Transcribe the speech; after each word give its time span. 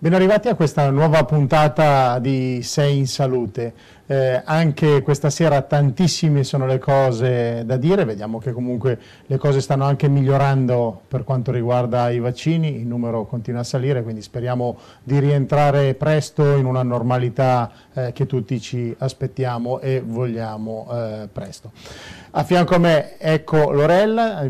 Ben 0.00 0.14
arrivati 0.14 0.46
a 0.46 0.54
questa 0.54 0.90
nuova 0.90 1.24
puntata 1.24 2.20
di 2.20 2.62
Sei 2.62 2.98
in 2.98 3.08
Salute. 3.08 3.74
Eh, 4.06 4.40
anche 4.44 5.02
questa 5.02 5.28
sera 5.28 5.60
tantissime 5.62 6.44
sono 6.44 6.66
le 6.66 6.78
cose 6.78 7.64
da 7.66 7.76
dire, 7.76 8.04
vediamo 8.04 8.38
che 8.38 8.52
comunque 8.52 8.96
le 9.26 9.38
cose 9.38 9.60
stanno 9.60 9.86
anche 9.86 10.06
migliorando 10.06 11.00
per 11.08 11.24
quanto 11.24 11.50
riguarda 11.50 12.10
i 12.10 12.20
vaccini, 12.20 12.76
il 12.76 12.86
numero 12.86 13.24
continua 13.24 13.62
a 13.62 13.64
salire, 13.64 14.04
quindi 14.04 14.22
speriamo 14.22 14.78
di 15.02 15.18
rientrare 15.18 15.94
presto 15.94 16.54
in 16.54 16.64
una 16.64 16.84
normalità 16.84 17.68
eh, 17.92 18.12
che 18.12 18.26
tutti 18.26 18.60
ci 18.60 18.94
aspettiamo 18.96 19.80
e 19.80 20.00
vogliamo 20.00 20.86
eh, 20.92 21.28
presto. 21.32 21.72
A 22.30 22.44
fianco 22.44 22.76
a 22.76 22.78
me 22.78 23.18
ecco 23.18 23.72
Lorella, 23.72 24.48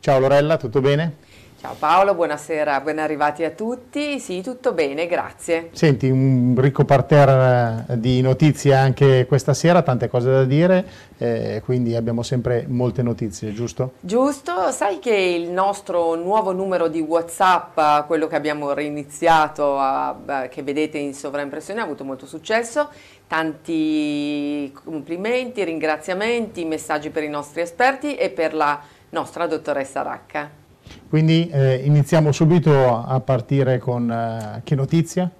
ciao 0.00 0.18
Lorella, 0.18 0.56
tutto 0.56 0.80
bene? 0.80 1.24
Ciao 1.66 1.74
Paolo, 1.76 2.14
buonasera, 2.14 2.80
ben 2.80 3.00
arrivati 3.00 3.42
a 3.42 3.50
tutti. 3.50 4.20
Sì, 4.20 4.40
tutto 4.40 4.72
bene, 4.72 5.08
grazie. 5.08 5.70
Senti, 5.72 6.08
un 6.08 6.54
ricco 6.56 6.84
parterre 6.84 7.86
eh, 7.88 7.98
di 7.98 8.20
notizie 8.20 8.72
anche 8.72 9.26
questa 9.26 9.52
sera, 9.52 9.82
tante 9.82 10.06
cose 10.08 10.30
da 10.30 10.44
dire, 10.44 10.86
eh, 11.18 11.60
quindi 11.64 11.96
abbiamo 11.96 12.22
sempre 12.22 12.66
molte 12.68 13.02
notizie, 13.02 13.52
giusto? 13.52 13.94
Giusto, 13.98 14.70
sai 14.70 15.00
che 15.00 15.12
il 15.12 15.50
nostro 15.50 16.14
nuovo 16.14 16.52
numero 16.52 16.86
di 16.86 17.00
Whatsapp, 17.00 18.06
quello 18.06 18.28
che 18.28 18.36
abbiamo 18.36 18.72
reiniziato, 18.72 19.76
a, 19.76 20.46
che 20.48 20.62
vedete 20.62 20.98
in 20.98 21.14
sovraimpressione, 21.14 21.80
ha 21.80 21.82
avuto 21.82 22.04
molto 22.04 22.26
successo. 22.26 22.90
Tanti 23.26 24.72
complimenti, 24.84 25.64
ringraziamenti, 25.64 26.64
messaggi 26.64 27.10
per 27.10 27.24
i 27.24 27.28
nostri 27.28 27.60
esperti 27.60 28.14
e 28.14 28.30
per 28.30 28.54
la 28.54 28.80
nostra 29.10 29.48
dottoressa 29.48 30.02
Racca. 30.02 30.64
Quindi 31.08 31.48
eh, 31.50 31.82
iniziamo 31.84 32.32
subito 32.32 33.04
a 33.04 33.20
partire 33.20 33.78
con 33.78 34.10
eh, 34.10 34.60
che 34.64 34.74
notizia? 34.74 35.30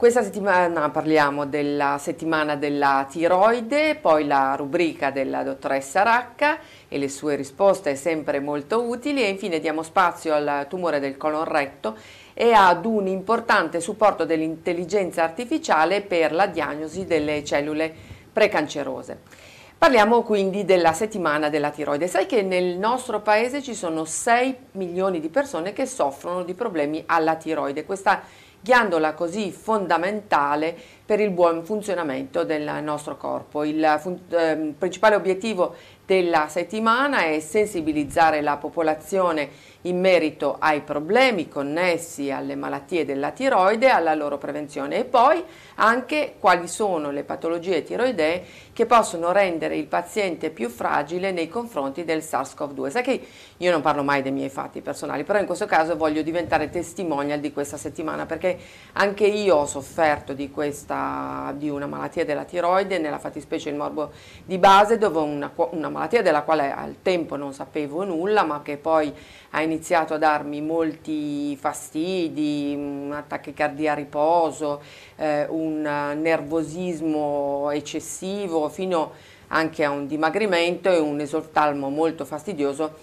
Questa 0.00 0.22
settimana 0.22 0.88
parliamo 0.88 1.44
della 1.44 1.98
settimana 1.98 2.56
della 2.56 3.06
tiroide, 3.06 3.96
poi 3.96 4.26
la 4.26 4.54
rubrica 4.56 5.10
della 5.10 5.42
dottoressa 5.42 6.02
Racca 6.02 6.58
e 6.88 6.96
le 6.96 7.10
sue 7.10 7.34
risposte 7.34 7.94
sempre 7.96 8.40
molto 8.40 8.82
utili 8.82 9.22
e 9.22 9.28
infine 9.28 9.60
diamo 9.60 9.82
spazio 9.82 10.32
al 10.32 10.64
tumore 10.70 11.00
del 11.00 11.18
colon 11.18 11.44
retto 11.44 11.98
e 12.32 12.52
ad 12.52 12.86
un 12.86 13.08
importante 13.08 13.78
supporto 13.80 14.24
dell'intelligenza 14.24 15.22
artificiale 15.22 16.00
per 16.00 16.32
la 16.32 16.46
diagnosi 16.46 17.04
delle 17.04 17.44
cellule 17.44 17.92
precancerose. 18.32 19.18
Parliamo 19.80 20.20
quindi 20.24 20.66
della 20.66 20.92
settimana 20.92 21.48
della 21.48 21.70
tiroide. 21.70 22.06
Sai 22.06 22.26
che 22.26 22.42
nel 22.42 22.76
nostro 22.76 23.22
paese 23.22 23.62
ci 23.62 23.74
sono 23.74 24.04
6 24.04 24.56
milioni 24.72 25.20
di 25.20 25.30
persone 25.30 25.72
che 25.72 25.86
soffrono 25.86 26.42
di 26.42 26.52
problemi 26.52 27.02
alla 27.06 27.36
tiroide, 27.36 27.86
questa 27.86 28.20
ghiandola 28.60 29.14
così 29.14 29.50
fondamentale 29.52 30.76
per 31.06 31.18
il 31.18 31.30
buon 31.30 31.64
funzionamento 31.64 32.44
del 32.44 32.82
nostro 32.82 33.16
corpo. 33.16 33.64
Il 33.64 33.82
eh, 33.82 34.74
principale 34.76 35.14
obiettivo 35.14 35.74
della 36.04 36.48
settimana 36.48 37.24
è 37.24 37.40
sensibilizzare 37.40 38.42
la 38.42 38.58
popolazione 38.58 39.48
in 39.82 39.98
merito 39.98 40.56
ai 40.58 40.82
problemi 40.82 41.48
connessi 41.48 42.30
alle 42.30 42.54
malattie 42.54 43.04
della 43.04 43.30
tiroide 43.30 43.88
alla 43.88 44.14
loro 44.14 44.36
prevenzione 44.36 44.98
e 44.98 45.04
poi 45.04 45.42
anche 45.76 46.34
quali 46.38 46.68
sono 46.68 47.10
le 47.10 47.22
patologie 47.22 47.82
tiroidee 47.82 48.44
che 48.80 48.86
possono 48.86 49.30
rendere 49.30 49.76
il 49.76 49.84
paziente 49.84 50.48
più 50.48 50.70
fragile 50.70 51.32
nei 51.32 51.48
confronti 51.48 52.02
del 52.02 52.20
SARS-CoV-2. 52.20 52.88
Sai 52.88 53.02
che 53.02 53.26
io 53.58 53.70
non 53.70 53.82
parlo 53.82 54.02
mai 54.02 54.22
dei 54.22 54.32
miei 54.32 54.48
fatti 54.48 54.80
personali, 54.80 55.22
però 55.22 55.38
in 55.38 55.44
questo 55.44 55.66
caso 55.66 55.98
voglio 55.98 56.22
diventare 56.22 56.70
testimonial 56.70 57.40
di 57.40 57.52
questa 57.52 57.76
settimana 57.76 58.24
perché 58.24 58.58
anche 58.94 59.26
io 59.26 59.56
ho 59.56 59.66
sofferto 59.66 60.32
di, 60.32 60.50
questa, 60.50 61.52
di 61.58 61.68
una 61.68 61.86
malattia 61.86 62.24
della 62.24 62.44
tiroide, 62.44 62.96
nella 62.96 63.18
fattispecie 63.18 63.68
il 63.68 63.76
morbo 63.76 64.12
di 64.46 64.56
base, 64.56 64.96
dove 64.96 65.18
una, 65.18 65.52
una 65.72 65.90
malattia 65.90 66.22
della 66.22 66.40
quale 66.40 66.72
al 66.72 67.02
tempo 67.02 67.36
non 67.36 67.52
sapevo 67.52 68.02
nulla, 68.04 68.44
ma 68.44 68.62
che 68.62 68.78
poi 68.78 69.12
ha 69.50 69.60
iniziato 69.60 70.14
a 70.14 70.16
darmi 70.16 70.62
molti 70.62 71.54
fastidi, 71.56 73.10
attacchi 73.10 73.52
cardia 73.52 73.92
a 73.92 73.96
riposo, 73.96 74.80
eh, 75.16 75.44
un 75.50 75.82
nervosismo 75.82 77.68
eccessivo, 77.72 78.69
fino 78.70 79.12
anche 79.48 79.84
a 79.84 79.90
un 79.90 80.06
dimagrimento 80.06 80.90
e 80.90 80.98
un 80.98 81.20
esortalmo 81.20 81.90
molto 81.90 82.24
fastidioso. 82.24 82.94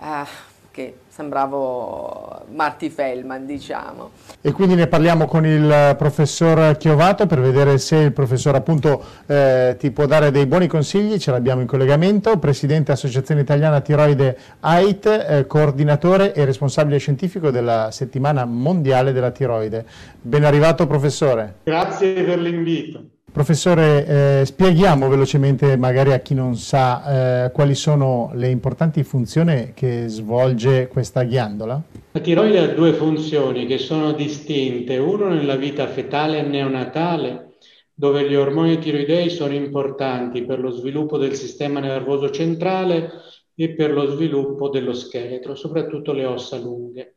Eh, 0.00 0.54
che 0.76 0.98
sembravo 1.08 2.44
Marty 2.52 2.90
Feldman, 2.90 3.46
diciamo. 3.46 4.10
E 4.42 4.52
quindi 4.52 4.74
ne 4.74 4.86
parliamo 4.86 5.24
con 5.24 5.46
il 5.46 5.94
professor 5.96 6.76
Chiovato 6.76 7.24
per 7.26 7.40
vedere 7.40 7.78
se 7.78 7.96
il 7.96 8.12
professor 8.12 8.54
appunto 8.54 9.02
eh, 9.24 9.76
ti 9.78 9.90
può 9.90 10.04
dare 10.04 10.30
dei 10.30 10.44
buoni 10.44 10.66
consigli, 10.66 11.16
ce 11.16 11.30
l'abbiamo 11.30 11.62
in 11.62 11.66
collegamento, 11.66 12.38
presidente 12.38 12.92
Associazione 12.92 13.40
Italiana 13.40 13.80
Tiroide 13.80 14.36
AIT, 14.60 15.06
eh, 15.06 15.46
coordinatore 15.46 16.34
e 16.34 16.44
responsabile 16.44 16.98
scientifico 16.98 17.50
della 17.50 17.88
settimana 17.90 18.44
mondiale 18.44 19.12
della 19.12 19.30
tiroide. 19.30 19.86
Ben 20.20 20.44
arrivato 20.44 20.86
professore. 20.86 21.60
Grazie 21.64 22.22
per 22.22 22.38
l'invito. 22.38 23.15
Professore, 23.36 24.06
eh, 24.40 24.46
spieghiamo 24.46 25.10
velocemente 25.10 25.76
magari 25.76 26.14
a 26.14 26.20
chi 26.20 26.32
non 26.32 26.56
sa 26.56 27.44
eh, 27.44 27.50
quali 27.50 27.74
sono 27.74 28.30
le 28.32 28.48
importanti 28.48 29.04
funzioni 29.04 29.72
che 29.74 30.08
svolge 30.08 30.88
questa 30.88 31.22
ghiandola? 31.22 31.82
La 32.12 32.20
tiroide 32.20 32.60
ha 32.60 32.68
due 32.68 32.94
funzioni 32.94 33.66
che 33.66 33.76
sono 33.76 34.12
distinte, 34.12 34.96
uno 34.96 35.28
nella 35.28 35.56
vita 35.56 35.86
fetale 35.86 36.38
e 36.38 36.42
neonatale, 36.44 37.56
dove 37.92 38.26
gli 38.26 38.34
ormoni 38.34 38.78
tiroidei 38.78 39.28
sono 39.28 39.52
importanti 39.52 40.46
per 40.46 40.58
lo 40.58 40.70
sviluppo 40.70 41.18
del 41.18 41.34
sistema 41.34 41.78
nervoso 41.78 42.30
centrale 42.30 43.10
e 43.54 43.74
per 43.74 43.92
lo 43.92 44.06
sviluppo 44.06 44.70
dello 44.70 44.94
scheletro, 44.94 45.54
soprattutto 45.54 46.14
le 46.14 46.24
ossa 46.24 46.56
lunghe. 46.56 47.16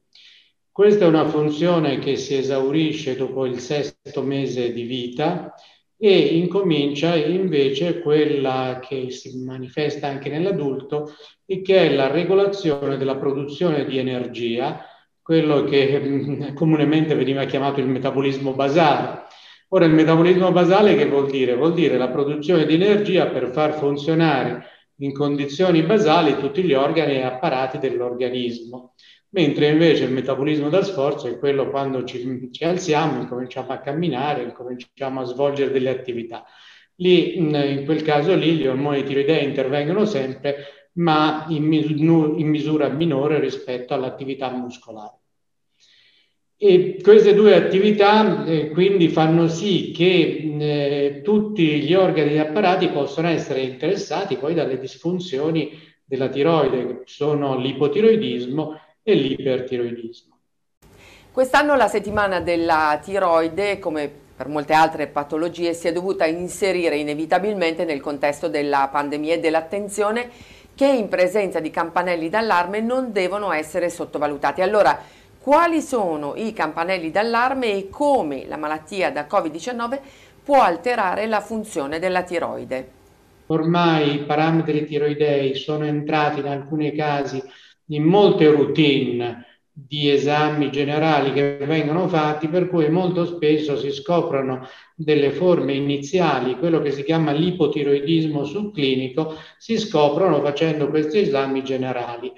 Questa 0.70 1.06
è 1.06 1.08
una 1.08 1.30
funzione 1.30 2.00
che 2.00 2.18
si 2.18 2.36
esaurisce 2.36 3.16
dopo 3.16 3.46
il 3.46 3.60
sesto 3.60 4.22
mese 4.22 4.74
di 4.74 4.84
vita 4.84 5.54
e 6.02 6.18
incomincia 6.38 7.14
invece 7.16 8.00
quella 8.00 8.80
che 8.82 9.12
si 9.12 9.44
manifesta 9.44 10.08
anche 10.08 10.30
nell'adulto 10.30 11.14
e 11.46 11.62
che 11.62 11.90
è 11.90 11.94
la 11.94 12.10
regolazione 12.10 12.96
della 12.96 13.18
produzione 13.18 13.84
di 13.84 13.98
energia, 13.98 14.86
quello 15.22 15.66
che 15.66 16.00
mm, 16.00 16.54
comunemente 16.54 17.16
veniva 17.16 17.44
chiamato 17.44 17.82
il 17.82 17.88
metabolismo 17.88 18.54
basale. 18.54 19.24
Ora 19.72 19.86
il 19.86 19.92
metabolismo 19.92 20.54
basale 20.54 20.96
che 20.96 21.06
vuol 21.06 21.30
dire? 21.30 21.56
Vuol 21.56 21.74
dire 21.74 21.98
la 21.98 22.08
produzione 22.08 22.66
di 22.66 22.76
energia 22.76 23.28
per 23.28 23.50
far 23.52 23.74
funzionare 23.74 24.68
in 25.02 25.14
condizioni 25.14 25.84
basali 25.84 26.38
tutti 26.38 26.64
gli 26.64 26.74
organi 26.74 27.16
e 27.16 27.24
apparati 27.24 27.78
dell'organismo 27.78 28.94
mentre 29.32 29.70
invece 29.70 30.06
il 30.06 30.12
metabolismo 30.12 30.70
da 30.70 30.84
sforzo 30.84 31.28
è 31.28 31.38
quello 31.38 31.70
quando 31.70 32.04
ci, 32.04 32.50
ci 32.52 32.64
alziamo, 32.64 33.28
cominciamo 33.28 33.72
a 33.72 33.80
camminare, 33.80 34.52
cominciamo 34.52 35.22
a 35.22 35.26
svolgere 35.26 35.72
delle 35.72 35.90
attività. 35.90 36.46
Lì, 36.96 37.38
in 37.38 37.84
quel 37.86 38.02
caso 38.02 38.36
lì, 38.36 38.56
gli 38.56 38.68
ormoni 38.68 39.04
tiroidei 39.04 39.46
intervengono 39.46 40.06
sempre, 40.06 40.90
ma 40.94 41.46
in, 41.50 41.64
misura, 41.64 42.34
in 42.38 42.48
misura 42.48 42.90
minore 42.90 43.40
rispetto 43.40 43.94
all'attività 43.94 44.50
muscolare. 44.52 45.18
E 46.62 47.00
queste 47.02 47.34
due 47.34 47.56
attività 47.56 48.44
eh, 48.44 48.70
quindi 48.72 49.08
fanno 49.08 49.48
sì 49.48 49.92
che 49.96 50.56
eh, 50.60 51.22
tutti 51.24 51.80
gli 51.80 51.94
organi 51.94 52.34
e 52.34 52.40
apparati 52.40 52.90
possano 52.90 53.30
essere 53.30 53.62
interessati 53.62 54.36
poi 54.36 54.54
dalle 54.54 54.78
disfunzioni 54.78 55.72
della 56.04 56.28
tiroide, 56.28 56.86
che 56.86 57.02
sono 57.06 57.58
l'ipotiroidismo 57.58 58.78
e 59.12 59.16
l'ipertiroidismo. 59.16 60.38
Quest'anno 61.32 61.76
la 61.76 61.88
settimana 61.88 62.40
della 62.42 63.00
tiroide, 63.02 63.80
come 63.80 64.12
per 64.36 64.48
molte 64.48 64.74
altre 64.74 65.08
patologie, 65.08 65.74
si 65.74 65.88
è 65.88 65.92
dovuta 65.92 66.26
inserire 66.26 66.96
inevitabilmente 66.96 67.86
nel 67.86 68.02
contesto 68.02 68.48
della 68.48 68.88
pandemia 68.92 69.36
e 69.36 69.40
dell'attenzione 69.40 70.30
che 70.76 70.88
in 70.88 71.10
presenza 71.10 71.60
di 71.60 71.70
campanelli 71.70 72.30
d'allarme 72.30 72.80
non 72.80 73.12
devono 73.12 73.52
essere 73.52 73.90
sottovalutati. 73.90 74.62
Allora, 74.62 74.98
quali 75.40 75.82
sono 75.82 76.36
i 76.36 76.54
campanelli 76.54 77.12
d'allarme 77.12 77.72
e 77.74 77.90
come 77.90 78.46
la 78.48 78.58
malattia 78.58 79.12
da 79.12 79.28
Covid-19 79.30 80.00
può 80.44 80.62
alterare 80.62 81.28
la 81.28 81.42
funzione 81.42 82.00
della 82.00 82.24
tiroide. 82.24 82.92
Ormai 83.48 84.16
i 84.16 84.20
parametri 84.20 84.86
tiroidei 84.86 85.56
sono 85.56 85.86
entrati 85.86 86.40
in 86.40 86.48
alcuni 86.48 86.94
casi 86.94 87.42
in 87.90 88.04
molte 88.04 88.50
routine 88.50 89.46
di 89.88 90.10
esami 90.10 90.72
generali 90.72 91.32
che 91.32 91.58
vengono 91.66 92.08
fatti, 92.08 92.48
per 92.48 92.68
cui 92.68 92.90
molto 92.90 93.26
spesso 93.26 93.78
si 93.78 93.92
scoprono 93.92 94.68
delle 94.96 95.32
forme 95.32 95.74
iniziali, 95.74 96.58
quello 96.58 96.82
che 96.82 96.92
si 96.92 97.04
chiama 97.04 97.32
l'ipotiroidismo 97.32 98.44
subclinico, 98.44 99.36
si 99.58 99.78
scoprono 99.78 100.42
facendo 100.42 100.90
questi 100.90 101.20
esami 101.20 101.64
generali. 101.64 102.32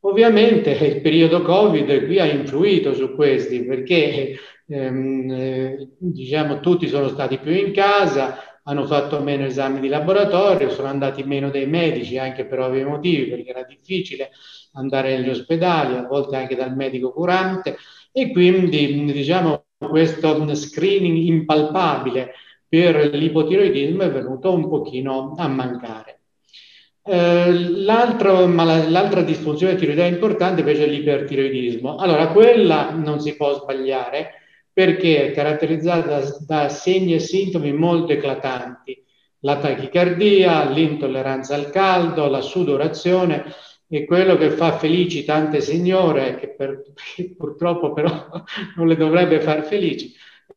Ovviamente 0.00 0.70
il 0.70 1.00
periodo 1.00 1.42
Covid 1.42 2.06
qui 2.06 2.18
ha 2.20 2.24
influito 2.24 2.94
su 2.94 3.14
questi 3.14 3.64
perché 3.64 4.36
ehm, 4.68 5.30
eh, 5.30 5.88
diciamo, 5.98 6.60
tutti 6.60 6.86
sono 6.86 7.08
stati 7.08 7.38
più 7.38 7.52
in 7.52 7.72
casa, 7.72 8.60
hanno 8.62 8.86
fatto 8.86 9.20
meno 9.20 9.44
esami 9.44 9.80
di 9.80 9.88
laboratorio, 9.88 10.70
sono 10.70 10.88
andati 10.88 11.22
meno 11.24 11.50
dei 11.50 11.66
medici 11.66 12.18
anche 12.18 12.44
per 12.44 12.60
ovvi 12.60 12.84
motivi 12.84 13.30
perché 13.30 13.50
era 13.50 13.64
difficile 13.64 14.30
andare 14.78 15.16
negli 15.16 15.30
ospedali, 15.30 15.96
a 15.96 16.06
volte 16.06 16.36
anche 16.36 16.56
dal 16.56 16.74
medico 16.74 17.12
curante 17.12 17.76
e 18.12 18.32
quindi 18.32 19.12
diciamo 19.12 19.64
questo 19.78 20.54
screening 20.54 21.16
impalpabile 21.16 22.32
per 22.68 23.14
l'ipotiroidismo 23.14 24.02
è 24.02 24.10
venuto 24.10 24.52
un 24.52 24.68
pochino 24.68 25.34
a 25.36 25.48
mancare. 25.48 26.20
Eh, 27.02 27.52
l'altra 27.70 29.22
disfunzione 29.22 29.76
tiroidea 29.76 30.04
importante 30.04 30.60
invece 30.60 30.84
è 30.84 30.88
l'ipertiroidismo. 30.88 31.96
Allora, 31.96 32.28
quella 32.28 32.90
non 32.90 33.20
si 33.20 33.34
può 33.36 33.54
sbagliare 33.54 34.32
perché 34.70 35.28
è 35.28 35.32
caratterizzata 35.32 36.20
da 36.46 36.68
segni 36.68 37.14
e 37.14 37.18
sintomi 37.18 37.72
molto 37.72 38.12
eclatanti. 38.12 39.02
La 39.40 39.56
tachicardia, 39.58 40.68
l'intolleranza 40.68 41.54
al 41.54 41.70
caldo, 41.70 42.28
la 42.28 42.42
sudorazione 42.42 43.44
e 43.90 44.04
quello 44.04 44.36
che 44.36 44.50
fa 44.50 44.76
felici 44.76 45.24
tante 45.24 45.60
signore, 45.60 46.36
che, 46.36 46.50
per, 46.50 46.82
che 47.14 47.34
purtroppo 47.36 47.92
però 47.92 48.28
non 48.76 48.86
le 48.86 48.96
dovrebbe 48.96 49.40
far 49.40 49.64
felici, 49.64 50.14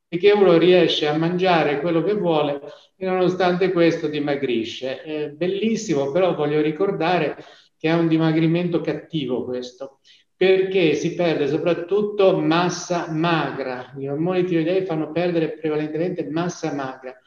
è 0.07 0.17
che 0.17 0.31
uno 0.31 0.57
riesce 0.57 1.07
a 1.07 1.17
mangiare 1.17 1.79
quello 1.79 2.03
che 2.03 2.13
vuole 2.13 2.61
e 2.97 3.05
nonostante 3.05 3.71
questo 3.71 4.07
dimagrisce. 4.07 5.01
È 5.01 5.29
bellissimo, 5.29 6.11
però 6.11 6.35
voglio 6.35 6.61
ricordare 6.61 7.37
che 7.77 7.87
è 7.87 7.93
un 7.93 8.09
dimagrimento 8.09 8.81
cattivo 8.81 9.45
questo, 9.45 9.99
perché 10.35 10.93
si 10.95 11.15
perde 11.15 11.47
soprattutto 11.47 12.37
massa 12.37 13.09
magra. 13.11 13.93
Gli 13.97 14.07
ormoni 14.07 14.43
tiroidei 14.43 14.85
fanno 14.85 15.11
perdere 15.11 15.53
prevalentemente 15.53 16.29
massa 16.29 16.73
magra. 16.73 17.17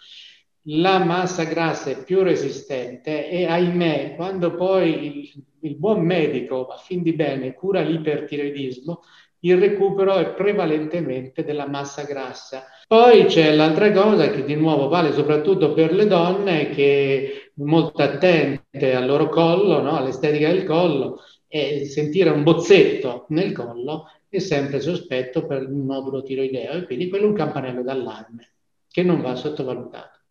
La 0.68 1.02
massa 1.02 1.44
grassa 1.44 1.90
è 1.90 2.04
più 2.04 2.22
resistente 2.22 3.28
e 3.28 3.46
ahimè, 3.46 4.14
quando 4.16 4.54
poi 4.54 5.06
il, 5.18 5.44
il 5.64 5.76
buon 5.76 6.05
medico, 6.05 6.66
a 6.66 6.76
fin 6.76 7.02
di 7.02 7.12
bene, 7.12 7.55
cura 7.55 7.81
l'ipertiroidismo, 7.81 9.00
il 9.40 9.58
recupero 9.58 10.14
è 10.14 10.32
prevalentemente 10.32 11.44
della 11.44 11.69
massa 11.69 12.05
grassa. 12.05 12.64
Poi 12.87 13.26
c'è 13.26 13.55
l'altra 13.55 13.93
cosa 13.93 14.31
che 14.31 14.44
di 14.44 14.55
nuovo 14.55 14.88
vale 14.88 15.12
soprattutto 15.12 15.75
per 15.75 15.93
le 15.93 16.06
donne 16.06 16.70
che 16.70 17.50
molto 17.56 18.02
attente 18.02 18.94
al 18.94 19.06
loro 19.06 19.28
collo, 19.28 19.81
no? 19.82 19.96
all'estetica 19.96 20.49
del 20.49 20.64
collo, 20.64 21.20
e 21.46 21.84
sentire 21.84 22.31
un 22.31 22.43
bozzetto 22.43 23.26
nel 23.28 23.52
collo 23.52 24.06
è 24.28 24.38
sempre 24.38 24.81
sospetto 24.81 25.46
per 25.46 25.69
un 25.69 25.84
nodulo 25.84 26.22
tiroideo 26.22 26.72
e 26.72 26.84
quindi 26.84 27.08
quello 27.08 27.26
è 27.26 27.28
un 27.28 27.34
campanello 27.34 27.82
d'allarme 27.82 28.55
che 28.90 29.02
non 29.02 29.20
va 29.20 29.37
sottovalutato. 29.37 30.24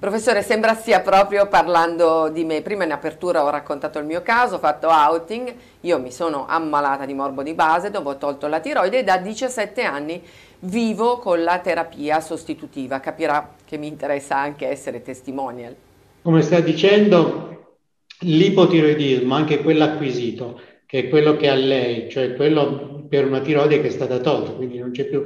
Professore, 0.00 0.40
sembra 0.40 0.72
stia 0.72 1.00
proprio 1.00 1.46
parlando 1.46 2.30
di 2.32 2.42
me. 2.44 2.62
Prima 2.62 2.84
in 2.84 2.90
apertura 2.90 3.44
ho 3.44 3.50
raccontato 3.50 3.98
il 3.98 4.06
mio 4.06 4.22
caso, 4.22 4.54
ho 4.54 4.58
fatto 4.58 4.88
outing, 4.88 5.52
io 5.82 5.98
mi 6.00 6.10
sono 6.10 6.46
ammalata 6.48 7.04
di 7.04 7.12
morbo 7.12 7.42
di 7.42 7.52
base, 7.52 7.90
dopo 7.90 8.08
ho 8.08 8.16
tolto 8.16 8.46
la 8.46 8.60
tiroide 8.60 9.00
e 9.00 9.04
da 9.04 9.18
17 9.18 9.82
anni 9.82 10.22
vivo 10.60 11.18
con 11.18 11.42
la 11.42 11.58
terapia 11.58 12.18
sostitutiva. 12.22 12.98
Capirà 12.98 13.56
che 13.66 13.76
mi 13.76 13.88
interessa 13.88 14.38
anche 14.38 14.66
essere 14.66 15.02
testimonial. 15.02 15.76
Come 16.22 16.40
sta 16.40 16.60
dicendo, 16.60 17.76
l'ipotiroidismo, 18.20 19.34
anche 19.34 19.60
quello 19.60 19.84
acquisito, 19.84 20.62
che 20.86 21.00
è 21.00 21.08
quello 21.10 21.36
che 21.36 21.50
ha 21.50 21.54
lei, 21.54 22.08
cioè 22.08 22.34
quello 22.36 23.04
per 23.06 23.26
una 23.26 23.40
tiroide 23.40 23.82
che 23.82 23.88
è 23.88 23.90
stata 23.90 24.16
tolta, 24.20 24.52
quindi 24.52 24.78
non 24.78 24.92
c'è 24.92 25.04
più, 25.04 25.22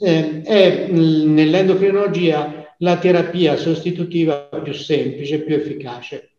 eh, 0.00 0.40
è 0.42 0.86
nell'endocrinologia 0.88 2.57
la 2.78 2.98
terapia 2.98 3.56
sostitutiva 3.56 4.48
più 4.62 4.72
semplice, 4.72 5.42
più 5.42 5.54
efficace. 5.54 6.30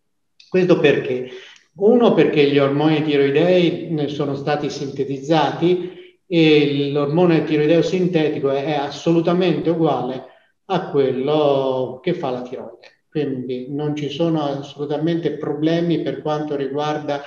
Questo 0.48 0.80
perché? 0.80 1.30
Uno, 1.76 2.14
perché 2.14 2.50
gli 2.50 2.58
ormoni 2.58 3.04
tiroidei 3.04 4.08
sono 4.10 4.36
stati 4.36 4.70
sintetizzati 4.70 5.98
e 6.28 6.90
l'ormone 6.92 7.44
tiroideo 7.44 7.82
sintetico 7.82 8.52
è 8.52 8.74
assolutamente 8.74 9.70
uguale 9.70 10.26
a 10.66 10.90
quello 10.90 12.00
che 12.02 12.14
fa 12.14 12.30
la 12.30 12.42
tiroide. 12.42 13.04
Quindi 13.10 13.68
non 13.70 13.96
ci 13.96 14.10
sono 14.10 14.44
assolutamente 14.44 15.38
problemi 15.38 16.02
per 16.02 16.22
quanto 16.22 16.56
riguarda 16.56 17.22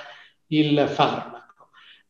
il 0.47 0.85
farmaco. 0.87 1.32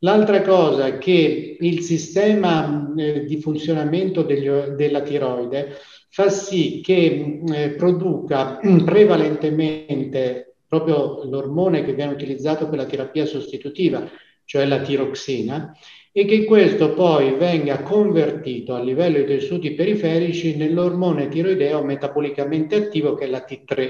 L'altra 0.03 0.41
cosa 0.41 0.85
è 0.87 0.97
che 0.97 1.55
il 1.57 1.81
sistema 1.81 2.93
eh, 2.97 3.23
di 3.23 3.39
funzionamento 3.39 4.21
degli, 4.21 4.49
della 4.49 5.01
tiroide 5.01 5.77
fa 6.09 6.29
sì 6.29 6.81
che 6.83 7.41
eh, 7.53 7.69
produca 7.71 8.59
prevalentemente 8.83 10.55
proprio 10.67 11.23
l'ormone 11.23 11.85
che 11.85 11.93
viene 11.93 12.11
utilizzato 12.11 12.67
per 12.67 12.79
la 12.79 12.85
terapia 12.85 13.25
sostitutiva, 13.25 14.05
cioè 14.43 14.65
la 14.65 14.81
tiroxina, 14.81 15.73
e 16.11 16.25
che 16.25 16.43
questo 16.43 16.93
poi 16.93 17.35
venga 17.35 17.81
convertito 17.81 18.75
a 18.75 18.83
livello 18.83 19.17
dei 19.17 19.25
tessuti 19.25 19.71
periferici 19.71 20.57
nell'ormone 20.57 21.29
tiroideo 21.29 21.81
metabolicamente 21.81 22.75
attivo 22.75 23.15
che 23.15 23.23
è 23.23 23.27
la 23.29 23.45
T3. 23.47 23.89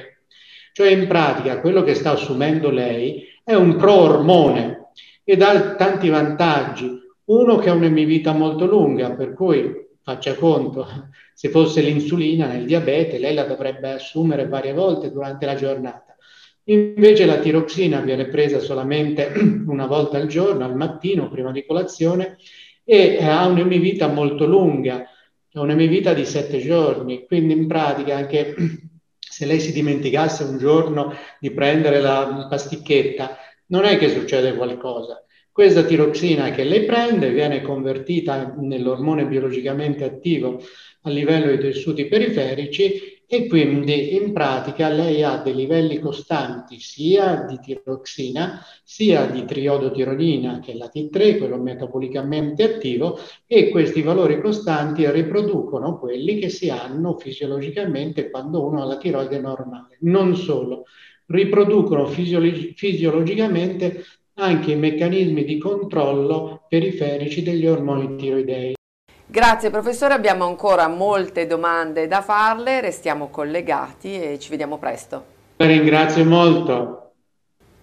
Cioè 0.73 0.91
in 0.91 1.07
pratica 1.07 1.59
quello 1.59 1.81
che 1.81 1.95
sta 1.95 2.11
assumendo 2.11 2.69
lei 2.69 3.23
è 3.43 3.55
un 3.55 3.77
proormone 3.77 4.82
e 5.23 5.35
dà 5.37 5.75
tanti 5.75 6.09
vantaggi. 6.09 7.01
Uno 7.25 7.57
che 7.57 7.69
ha 7.69 7.73
un'emivita 7.73 8.33
molto 8.33 8.65
lunga, 8.65 9.11
per 9.11 9.33
cui 9.33 9.71
faccia 10.01 10.35
conto, 10.35 10.85
se 11.33 11.49
fosse 11.49 11.81
l'insulina 11.81 12.47
nel 12.47 12.65
diabete, 12.65 13.17
lei 13.17 13.33
la 13.33 13.45
dovrebbe 13.45 13.93
assumere 13.93 14.47
varie 14.47 14.73
volte 14.73 15.11
durante 15.11 15.45
la 15.45 15.55
giornata. 15.55 16.15
Invece 16.65 17.25
la 17.25 17.39
tiroxina 17.39 17.99
viene 17.99 18.27
presa 18.27 18.59
solamente 18.59 19.31
una 19.67 19.85
volta 19.85 20.17
al 20.17 20.27
giorno, 20.27 20.63
al 20.63 20.75
mattino, 20.75 21.29
prima 21.29 21.51
di 21.51 21.65
colazione, 21.65 22.37
e 22.83 23.23
ha 23.23 23.47
un'emivita 23.47 24.07
molto 24.07 24.45
lunga, 24.45 25.05
ha 25.53 25.61
un'emivita 25.61 26.13
di 26.13 26.25
sette 26.25 26.59
giorni, 26.59 27.25
quindi 27.25 27.53
in 27.53 27.67
pratica 27.67 28.15
anche 28.15 28.55
se 29.17 29.45
lei 29.45 29.59
si 29.59 29.71
dimenticasse 29.71 30.43
un 30.43 30.57
giorno 30.57 31.13
di 31.39 31.51
prendere 31.51 31.99
la 31.99 32.47
pasticchetta, 32.49 33.37
non 33.67 33.85
è 33.85 33.97
che 33.97 34.09
succede 34.09 34.55
qualcosa, 34.55 35.23
questa 35.53 35.83
tiroxina 35.83 36.49
che 36.49 36.63
lei 36.63 36.83
prende 36.83 37.29
viene 37.29 37.61
convertita 37.61 38.55
nell'ormone 38.57 39.27
biologicamente 39.27 40.03
attivo 40.03 40.59
a 41.03 41.09
livello 41.11 41.45
dei 41.45 41.59
tessuti 41.59 42.07
periferici 42.07 43.21
e 43.27 43.47
quindi 43.47 44.15
in 44.15 44.33
pratica 44.33 44.89
lei 44.89 45.23
ha 45.23 45.37
dei 45.37 45.53
livelli 45.53 45.99
costanti 45.99 46.79
sia 46.79 47.45
di 47.47 47.59
tiroxina 47.59 48.65
sia 48.83 49.25
di 49.25 49.45
triodotironina 49.45 50.59
che 50.59 50.71
è 50.71 50.75
la 50.75 50.89
T3, 50.91 51.37
quello 51.37 51.57
metabolicamente 51.57 52.63
attivo 52.63 53.19
e 53.45 53.69
questi 53.69 54.01
valori 54.01 54.41
costanti 54.41 55.09
riproducono 55.09 55.99
quelli 55.99 56.39
che 56.39 56.49
si 56.49 56.69
hanno 56.69 57.17
fisiologicamente 57.17 58.29
quando 58.29 58.65
uno 58.65 58.81
ha 58.81 58.85
la 58.85 58.97
tiroide 58.97 59.39
normale. 59.39 59.97
Non 60.01 60.35
solo, 60.35 60.85
riproducono 61.33 62.05
fisiolog- 62.05 62.73
fisiologicamente 62.75 64.05
anche 64.35 64.71
i 64.71 64.75
meccanismi 64.75 65.43
di 65.43 65.57
controllo 65.57 66.65
periferici 66.69 67.43
degli 67.43 67.65
ormoni 67.67 68.15
tiroidei. 68.15 68.75
Grazie 69.25 69.69
professore, 69.71 70.13
abbiamo 70.13 70.45
ancora 70.45 70.87
molte 70.87 71.47
domande 71.47 72.07
da 72.07 72.21
farle, 72.21 72.81
restiamo 72.81 73.29
collegati 73.29 74.13
e 74.13 74.37
ci 74.39 74.49
vediamo 74.49 74.77
presto. 74.77 75.25
La 75.57 75.65
ringrazio 75.65 76.23
molto. 76.23 77.12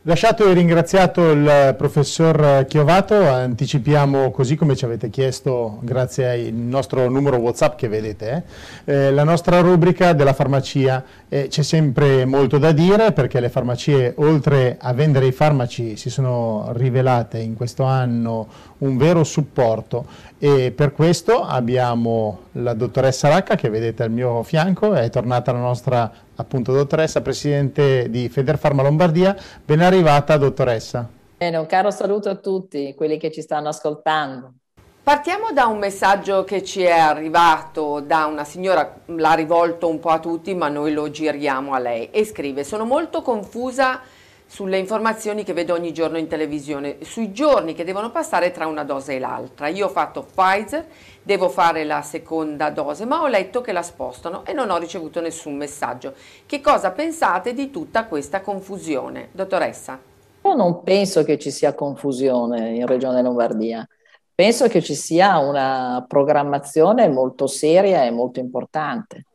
Lasciato 0.05 0.49
e 0.49 0.55
ringraziato 0.55 1.31
il 1.31 1.75
professor 1.77 2.65
Chiovato, 2.67 3.29
anticipiamo 3.29 4.31
così 4.31 4.57
come 4.57 4.75
ci 4.75 4.87
avete 4.87 5.11
chiesto 5.11 5.79
grazie 5.83 6.31
al 6.31 6.55
nostro 6.55 7.11
numero 7.11 7.37
Whatsapp 7.37 7.77
che 7.77 7.87
vedete, 7.87 8.45
eh, 8.87 8.95
eh, 8.95 9.11
la 9.11 9.25
nostra 9.25 9.61
rubrica 9.61 10.15
della 10.15 10.33
farmacia. 10.33 11.05
Eh, 11.29 11.49
c'è 11.49 11.63
sempre 11.63 12.25
molto 12.25 12.57
da 12.57 12.73
dire 12.73 13.13
perché 13.13 13.41
le 13.41 13.51
farmacie 13.51 14.15
oltre 14.17 14.79
a 14.81 14.95
vendere 14.95 15.27
i 15.27 15.33
farmaci 15.33 15.99
si 15.99 16.09
sono 16.09 16.71
rivelate 16.73 17.37
in 17.37 17.53
questo 17.55 17.83
anno 17.83 18.49
un 18.79 18.97
vero 18.97 19.23
supporto 19.23 20.07
e 20.43 20.73
per 20.73 20.93
questo 20.93 21.43
abbiamo 21.43 22.45
la 22.53 22.73
dottoressa 22.73 23.29
Racca 23.29 23.57
che 23.57 23.69
vedete 23.69 24.05
al 24.05 24.11
mio 24.11 24.43
fianco, 24.43 24.95
è 24.95 25.11
tornata 25.11 25.53
la 25.53 25.59
nostra 25.59 26.11
appunto 26.35 26.73
dottoressa, 26.73 27.21
presidente 27.21 28.09
di 28.09 28.31
Federfarma 28.31 28.83
Lombardia. 28.83 29.37
Ben 29.63 29.83
arrivata 29.83 30.39
dottoressa. 30.39 31.07
Bene, 31.37 31.59
un 31.59 31.67
caro 31.67 31.91
saluto 31.91 32.31
a 32.31 32.37
tutti 32.37 32.95
quelli 32.97 33.19
che 33.19 33.31
ci 33.31 33.43
stanno 33.43 33.69
ascoltando. 33.69 34.55
Partiamo 35.03 35.53
da 35.53 35.67
un 35.67 35.77
messaggio 35.77 36.43
che 36.45 36.65
ci 36.65 36.85
è 36.85 36.99
arrivato 36.99 38.01
da 38.01 38.25
una 38.25 38.45
signora, 38.45 38.95
l'ha 39.05 39.33
rivolto 39.35 39.89
un 39.89 39.99
po' 39.99 40.09
a 40.09 40.21
tutti, 40.21 40.55
ma 40.55 40.69
noi 40.71 40.95
lo 40.95 41.11
giriamo 41.11 41.75
a 41.75 41.79
lei 41.79 42.09
e 42.11 42.25
scrive: 42.25 42.65
Sono 42.65 42.87
molto 42.87 43.21
confusa 43.21 44.01
sulle 44.51 44.79
informazioni 44.79 45.45
che 45.45 45.53
vedo 45.53 45.75
ogni 45.75 45.93
giorno 45.93 46.19
in 46.19 46.27
televisione, 46.27 46.97
sui 47.03 47.31
giorni 47.31 47.73
che 47.73 47.85
devono 47.85 48.11
passare 48.11 48.51
tra 48.51 48.67
una 48.67 48.83
dose 48.83 49.15
e 49.15 49.21
l'altra. 49.21 49.69
Io 49.69 49.87
ho 49.87 49.91
fatto 49.91 50.27
Pfizer, 50.35 50.87
devo 51.23 51.49
fare 51.49 51.85
la 51.85 52.03
seconda 52.03 52.69
dose, 52.71 53.05
ma 53.05 53.23
ho 53.23 53.29
letto 53.29 53.61
che 53.61 53.71
la 53.71 53.83
spostano 53.83 54.45
e 54.45 54.53
non 54.53 54.71
ho 54.71 54.77
ricevuto 54.77 55.21
nessun 55.21 55.55
messaggio. 55.55 56.15
Che 56.47 56.61
cosa 56.61 56.91
pensate 56.91 57.55
di 57.55 57.71
tutta 57.71 58.07
questa 58.07 58.41
confusione, 58.41 59.29
dottoressa? 59.31 60.01
Io 60.43 60.55
non 60.55 60.83
penso 60.83 61.23
che 61.23 61.39
ci 61.39 61.53
sia 61.53 61.73
confusione 61.73 62.71
in 62.71 62.87
Regione 62.89 63.23
Lombardia. 63.23 63.87
Penso 64.35 64.67
che 64.67 64.83
ci 64.83 64.97
sia 64.97 65.39
una 65.39 66.05
programmazione 66.09 67.09
molto 67.09 67.47
seria 67.47 68.03
e 68.03 68.11
molto 68.11 68.41
importante. 68.41 69.27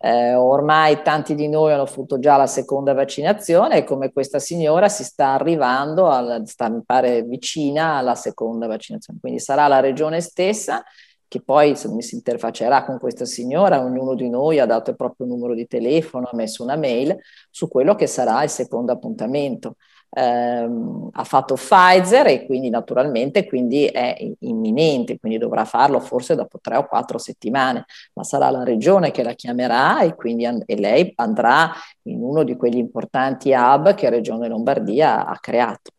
Eh, 0.00 0.34
ormai 0.34 1.02
tanti 1.02 1.34
di 1.34 1.48
noi 1.48 1.72
hanno 1.72 1.82
avuto 1.82 2.20
già 2.20 2.36
la 2.36 2.46
seconda 2.46 2.94
vaccinazione 2.94 3.78
e 3.78 3.84
come 3.84 4.12
questa 4.12 4.38
signora 4.38 4.88
si 4.88 5.02
sta 5.02 5.32
arrivando, 5.32 6.06
al, 6.08 6.42
sta 6.46 6.68
mi 6.68 6.82
pare 6.84 7.22
vicina 7.22 7.96
alla 7.96 8.14
seconda 8.14 8.66
vaccinazione. 8.68 9.18
Quindi 9.20 9.40
sarà 9.40 9.66
la 9.66 9.80
regione 9.80 10.20
stessa 10.20 10.84
che 11.26 11.42
poi 11.42 11.76
mi 11.88 12.02
si 12.02 12.14
interfaccerà 12.14 12.84
con 12.84 12.98
questa 12.98 13.26
signora, 13.26 13.82
ognuno 13.82 14.14
di 14.14 14.30
noi 14.30 14.58
ha 14.58 14.66
dato 14.66 14.90
il 14.90 14.96
proprio 14.96 15.26
numero 15.26 15.54
di 15.54 15.66
telefono, 15.66 16.26
ha 16.26 16.34
messo 16.34 16.62
una 16.62 16.76
mail 16.76 17.14
su 17.50 17.68
quello 17.68 17.94
che 17.94 18.06
sarà 18.06 18.42
il 18.42 18.48
secondo 18.48 18.92
appuntamento 18.92 19.76
ehm, 20.10 21.10
ha 21.12 21.24
fatto 21.24 21.54
Pfizer 21.54 22.26
e 22.26 22.46
quindi 22.46 22.70
naturalmente 22.70 23.46
quindi 23.46 23.86
è 23.86 24.16
imminente, 24.40 25.18
quindi 25.18 25.38
dovrà 25.38 25.64
farlo 25.64 26.00
forse 26.00 26.34
dopo 26.34 26.58
tre 26.60 26.76
o 26.76 26.86
quattro 26.86 27.18
settimane, 27.18 27.84
ma 28.14 28.24
sarà 28.24 28.50
la 28.50 28.64
regione 28.64 29.10
che 29.10 29.22
la 29.22 29.34
chiamerà 29.34 30.00
e 30.00 30.14
quindi 30.14 30.46
and- 30.46 30.62
e 30.66 30.76
lei 30.76 31.12
andrà 31.16 31.72
in 32.02 32.22
uno 32.22 32.42
di 32.42 32.56
quegli 32.56 32.78
importanti 32.78 33.52
hub 33.52 33.94
che 33.94 34.10
Regione 34.10 34.48
Lombardia 34.48 35.26
ha 35.26 35.38
creato. 35.38 35.90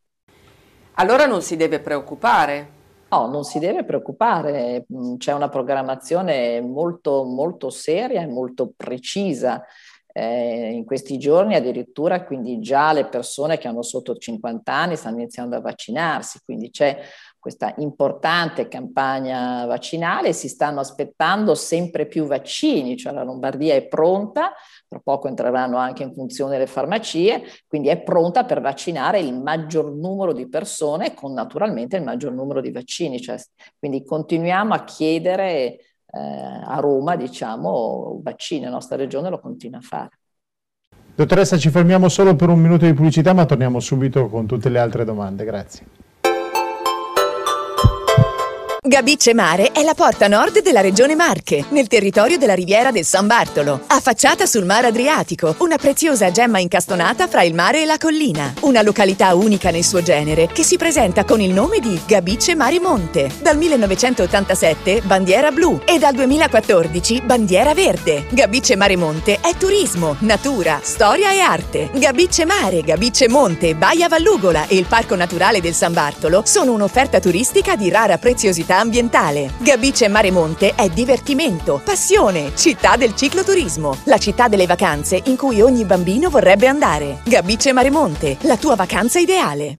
Allora 0.94 1.26
non 1.26 1.42
si 1.42 1.56
deve 1.56 1.80
preoccupare. 1.80 2.78
No, 3.12 3.26
non 3.26 3.44
si 3.44 3.58
deve 3.58 3.86
preoccupare, 3.86 4.86
c'è 5.18 5.34
una 5.34 5.50
programmazione 5.50 6.62
molto, 6.62 7.24
molto 7.24 7.72
seria 7.72 8.22
e 8.22 8.28
molto 8.28 8.72
precisa 8.78 9.66
eh, 10.20 10.72
in 10.72 10.84
questi 10.84 11.18
giorni 11.18 11.56
addirittura 11.56 12.26
quindi 12.26 12.60
già 12.60 12.92
le 12.92 13.06
persone 13.06 13.58
che 13.58 13.70
hanno 13.70 13.82
sotto 13.82 14.18
50 14.18 14.74
anni 14.74 14.98
stanno 14.98 15.20
iniziando 15.20 15.56
a 15.56 15.62
vaccinarsi, 15.62 16.42
quindi 16.44 16.70
c'è 16.72 17.00
questa 17.40 17.74
importante 17.78 18.68
campagna 18.68 19.66
vaccinale, 19.66 20.34
si 20.34 20.50
stanno 20.50 20.82
aspettando 20.82 21.56
sempre 21.56 22.06
più 22.06 22.26
vaccini, 22.26 22.98
cioè 22.98 23.14
la 23.14 23.24
Lombardia 23.24 23.76
è 23.76 23.88
pronta, 23.88 24.52
tra 24.90 25.00
poco 25.00 25.30
entreranno 25.30 25.78
anche 25.78 26.04
in 26.04 26.14
funzione 26.14 26.58
le 26.58 26.68
farmacie, 26.68 27.44
quindi 27.66 27.88
è 27.88 28.02
pronta 28.02 28.44
per 28.44 28.60
vaccinare 28.60 29.20
il 29.20 29.34
maggior 29.34 29.94
numero 29.94 30.34
di 30.34 30.50
persone 30.50 31.14
con 31.14 31.32
naturalmente 31.32 31.96
il 31.96 32.04
maggior 32.04 32.34
numero 32.34 32.60
di 32.60 32.72
vaccini, 32.72 33.22
cioè, 33.22 33.38
quindi 33.78 34.04
continuiamo 34.04 34.74
a 34.74 34.84
chiedere 34.84 35.80
eh, 36.12 36.62
a 36.64 36.80
Roma, 36.80 37.16
diciamo, 37.16 38.20
vaccini, 38.24 38.66
la 38.66 38.72
nostra 38.72 38.96
regione 38.96 39.30
lo 39.30 39.40
continua 39.40 39.80
a 39.80 39.82
fare. 39.82 40.10
Dottoressa, 41.16 41.58
ci 41.58 41.70
fermiamo 41.70 42.08
solo 42.08 42.36
per 42.36 42.50
un 42.50 42.60
minuto 42.60 42.86
di 42.86 42.94
pubblicità, 42.94 43.34
ma 43.34 43.46
torniamo 43.46 43.80
subito 43.80 44.30
con 44.30 44.46
tutte 44.46 44.70
le 44.70 44.80
altre 44.80 45.04
domande. 45.04 45.44
Grazie. 45.44 45.99
Gabice 48.90 49.36
Mare 49.36 49.72
è 49.72 49.84
la 49.84 49.94
porta 49.94 50.28
nord 50.28 50.64
della 50.64 50.82
regione 50.82 51.14
Marche, 51.14 51.64
nel 51.70 51.86
territorio 51.86 52.40
della 52.40 52.56
riviera 52.56 52.90
del 52.90 53.06
San 53.06 53.28
Bartolo, 53.28 53.82
affacciata 53.86 54.48
sul 54.48 54.66
mare 54.66 54.88
Adriatico, 54.88 55.54
una 55.60 55.78
preziosa 55.78 56.32
gemma 56.32 56.58
incastonata 56.58 57.28
fra 57.28 57.44
il 57.44 57.54
mare 57.54 57.84
e 57.84 57.86
la 57.86 58.00
collina. 58.00 58.52
Una 58.62 58.82
località 58.82 59.36
unica 59.36 59.70
nel 59.70 59.84
suo 59.84 60.02
genere 60.02 60.48
che 60.48 60.64
si 60.64 60.76
presenta 60.76 61.24
con 61.24 61.40
il 61.40 61.54
nome 61.54 61.78
di 61.78 62.02
Gabice 62.04 62.56
Mare 62.56 62.80
Monte. 62.80 63.30
Dal 63.40 63.58
1987 63.58 65.04
bandiera 65.04 65.52
blu 65.52 65.80
e 65.86 66.00
dal 66.00 66.16
2014 66.16 67.22
bandiera 67.22 67.76
verde. 67.76 68.26
Gabice 68.32 68.76
Mare 68.76 68.98
Monte 68.98 69.40
è 69.40 69.54
turismo, 69.56 70.16
natura, 70.22 70.80
storia 70.82 71.32
e 71.32 71.42
arte. 71.42 71.92
Gabice 71.94 72.44
Mare, 72.44 72.82
Gabice 72.82 73.30
Monte, 73.30 73.76
Baia 73.76 74.08
Vallugola 74.08 74.66
e 74.66 74.78
il 74.78 74.86
Parco 74.86 75.14
Naturale 75.14 75.62
del 75.62 75.76
San 75.76 75.94
Bartolo 75.94 76.42
sono 76.44 76.72
un'offerta 76.72 77.20
turistica 77.20 77.76
di 77.76 77.92
rara 77.92 78.18
preziosità 78.18 78.78
ambientale. 78.80 79.52
Gabice 79.60 80.08
Mare 80.08 80.32
Monte 80.32 80.74
è 80.76 80.90
divertimento, 80.90 81.82
passione, 81.84 82.52
città 82.56 82.96
del 82.96 83.16
cicloturismo, 83.16 83.98
la 84.06 84.18
città 84.18 84.48
delle 84.48 84.66
vacanze 84.66 85.22
in 85.26 85.38
cui 85.38 85.62
ogni 85.62 85.86
bambino 85.86 86.30
vorrebbe 86.30 86.68
andare. 86.68 87.20
Gabice 87.26 87.74
Mare 87.74 87.90
Monte, 87.90 88.38
la 88.42 88.58
tua 88.58 88.76
vacanza 88.76 89.20
ideale. 89.20 89.76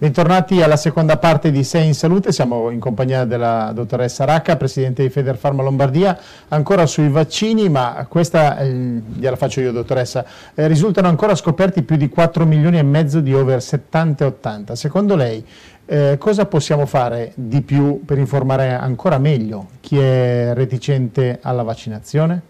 Bentornati 0.00 0.62
alla 0.62 0.78
seconda 0.78 1.18
parte 1.18 1.50
di 1.50 1.62
Sei 1.62 1.88
in 1.88 1.92
Salute, 1.92 2.32
siamo 2.32 2.70
in 2.70 2.80
compagnia 2.80 3.26
della 3.26 3.70
dottoressa 3.74 4.24
Racca, 4.24 4.56
presidente 4.56 5.02
di 5.02 5.10
Federfarma 5.10 5.62
Lombardia, 5.62 6.18
ancora 6.48 6.86
sui 6.86 7.10
vaccini, 7.10 7.68
ma 7.68 8.06
questa 8.08 8.56
eh, 8.60 8.70
gliela 8.70 9.36
faccio 9.36 9.60
io 9.60 9.72
dottoressa, 9.72 10.24
eh, 10.54 10.66
risultano 10.68 11.08
ancora 11.08 11.34
scoperti 11.34 11.82
più 11.82 11.96
di 11.96 12.08
4 12.08 12.46
milioni 12.46 12.78
e 12.78 12.82
mezzo 12.82 13.20
di 13.20 13.34
over 13.34 13.60
70 13.60 14.24
e 14.24 14.26
80. 14.26 14.74
Secondo 14.74 15.16
lei 15.16 15.44
eh, 15.92 16.18
cosa 16.18 16.46
possiamo 16.46 16.86
fare 16.86 17.32
di 17.34 17.62
più 17.62 18.04
per 18.04 18.16
informare 18.16 18.74
ancora 18.74 19.18
meglio 19.18 19.70
chi 19.80 19.98
è 19.98 20.52
reticente 20.54 21.40
alla 21.42 21.64
vaccinazione? 21.64 22.42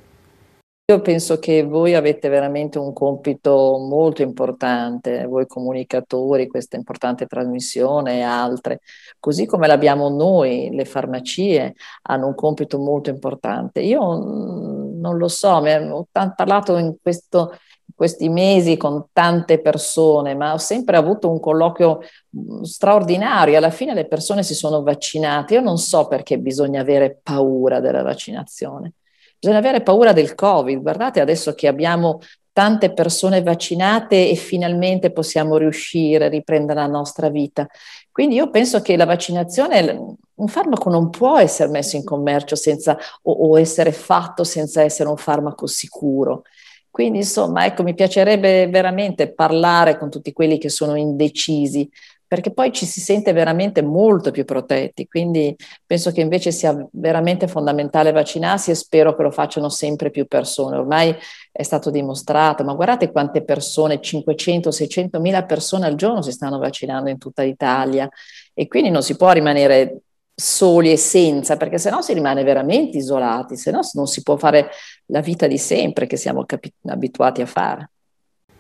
Io 0.90 1.00
penso 1.00 1.38
che 1.38 1.62
voi 1.62 1.94
avete 1.94 2.28
veramente 2.28 2.78
un 2.78 2.92
compito 2.92 3.78
molto 3.78 4.20
importante, 4.20 5.24
voi 5.24 5.46
comunicatori, 5.46 6.48
questa 6.48 6.76
importante 6.76 7.24
trasmissione 7.24 8.18
e 8.18 8.22
altre, 8.22 8.80
così 9.18 9.46
come 9.46 9.68
l'abbiamo 9.68 10.10
noi, 10.10 10.68
le 10.72 10.84
farmacie 10.84 11.74
hanno 12.02 12.26
un 12.26 12.34
compito 12.34 12.78
molto 12.78 13.08
importante. 13.08 13.80
Io 13.80 14.00
non 14.02 15.16
lo 15.16 15.28
so, 15.28 15.48
ho 15.50 16.06
parlato 16.10 16.76
in 16.76 16.96
questo 17.00 17.54
questi 18.00 18.30
mesi 18.30 18.78
con 18.78 19.08
tante 19.12 19.60
persone, 19.60 20.34
ma 20.34 20.54
ho 20.54 20.56
sempre 20.56 20.96
avuto 20.96 21.28
un 21.28 21.38
colloquio 21.38 22.00
mm, 22.34 22.62
straordinario. 22.62 23.58
Alla 23.58 23.68
fine 23.68 23.92
le 23.92 24.06
persone 24.06 24.42
si 24.42 24.54
sono 24.54 24.82
vaccinate. 24.82 25.52
Io 25.52 25.60
non 25.60 25.76
so 25.76 26.06
perché 26.08 26.38
bisogna 26.38 26.80
avere 26.80 27.20
paura 27.22 27.78
della 27.78 28.02
vaccinazione. 28.02 28.94
Bisogna 29.38 29.58
avere 29.58 29.82
paura 29.82 30.14
del 30.14 30.34
Covid. 30.34 30.80
Guardate 30.80 31.20
adesso 31.20 31.52
che 31.52 31.66
abbiamo 31.66 32.20
tante 32.54 32.90
persone 32.94 33.42
vaccinate 33.42 34.30
e 34.30 34.34
finalmente 34.34 35.12
possiamo 35.12 35.58
riuscire 35.58 36.24
a 36.24 36.28
riprendere 36.30 36.80
la 36.80 36.86
nostra 36.86 37.28
vita. 37.28 37.68
Quindi 38.10 38.36
io 38.36 38.48
penso 38.48 38.80
che 38.80 38.96
la 38.96 39.04
vaccinazione, 39.04 40.16
un 40.36 40.48
farmaco 40.48 40.88
non 40.88 41.10
può 41.10 41.38
essere 41.38 41.68
messo 41.68 41.96
in 41.96 42.04
commercio 42.04 42.56
senza, 42.56 42.96
o, 43.24 43.30
o 43.30 43.60
essere 43.60 43.92
fatto 43.92 44.42
senza 44.42 44.80
essere 44.80 45.10
un 45.10 45.18
farmaco 45.18 45.66
sicuro. 45.66 46.44
Quindi 46.90 47.18
insomma, 47.18 47.64
ecco, 47.66 47.82
mi 47.82 47.94
piacerebbe 47.94 48.66
veramente 48.68 49.32
parlare 49.32 49.96
con 49.96 50.10
tutti 50.10 50.32
quelli 50.32 50.58
che 50.58 50.68
sono 50.68 50.96
indecisi, 50.96 51.88
perché 52.26 52.52
poi 52.52 52.72
ci 52.72 52.86
si 52.86 53.00
sente 53.00 53.32
veramente 53.32 53.82
molto 53.82 54.30
più 54.30 54.44
protetti. 54.44 55.06
Quindi 55.08 55.56
penso 55.84 56.12
che 56.12 56.20
invece 56.20 56.52
sia 56.52 56.86
veramente 56.92 57.48
fondamentale 57.48 58.12
vaccinarsi 58.12 58.70
e 58.70 58.76
spero 58.76 59.16
che 59.16 59.22
lo 59.22 59.30
facciano 59.30 59.68
sempre 59.68 60.10
più 60.10 60.26
persone. 60.26 60.76
Ormai 60.76 61.14
è 61.50 61.62
stato 61.62 61.90
dimostrato, 61.90 62.62
ma 62.64 62.74
guardate 62.74 63.10
quante 63.10 63.42
persone, 63.42 64.00
500, 64.00 64.70
600 64.70 65.20
mila 65.20 65.44
persone 65.44 65.86
al 65.86 65.96
giorno 65.96 66.22
si 66.22 66.30
stanno 66.32 66.58
vaccinando 66.58 67.10
in 67.10 67.18
tutta 67.18 67.42
Italia 67.42 68.08
e 68.54 68.68
quindi 68.68 68.90
non 68.90 69.02
si 69.02 69.16
può 69.16 69.30
rimanere 69.32 70.02
soli 70.40 70.90
e 70.90 70.96
senza, 70.96 71.56
perché 71.56 71.78
sennò 71.78 72.00
si 72.00 72.14
rimane 72.14 72.42
veramente 72.42 72.96
isolati, 72.96 73.56
se 73.56 73.70
no 73.70 73.80
non 73.92 74.06
si 74.06 74.22
può 74.22 74.36
fare 74.36 74.70
la 75.06 75.20
vita 75.20 75.46
di 75.46 75.58
sempre 75.58 76.06
che 76.06 76.16
siamo 76.16 76.44
capi- 76.44 76.72
abituati 76.86 77.42
a 77.42 77.46
fare. 77.46 77.90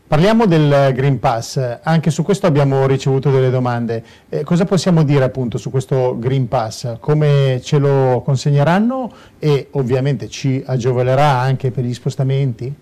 Parliamo 0.06 0.46
del 0.46 0.92
Green 0.92 1.20
Pass, 1.20 1.78
anche 1.84 2.10
su 2.10 2.24
questo 2.24 2.48
abbiamo 2.48 2.84
ricevuto 2.86 3.30
delle 3.30 3.48
domande. 3.48 4.02
Eh, 4.28 4.42
cosa 4.42 4.64
possiamo 4.64 5.04
dire 5.04 5.22
appunto 5.22 5.56
su 5.56 5.70
questo 5.70 6.18
Green 6.18 6.48
Pass? 6.48 6.96
Come 6.98 7.60
ce 7.62 7.78
lo 7.78 8.20
consegneranno 8.24 9.12
e 9.38 9.68
ovviamente 9.72 10.28
ci 10.28 10.60
agevolerà 10.66 11.38
anche 11.38 11.70
per 11.70 11.84
gli 11.84 11.94
spostamenti? 11.94 12.74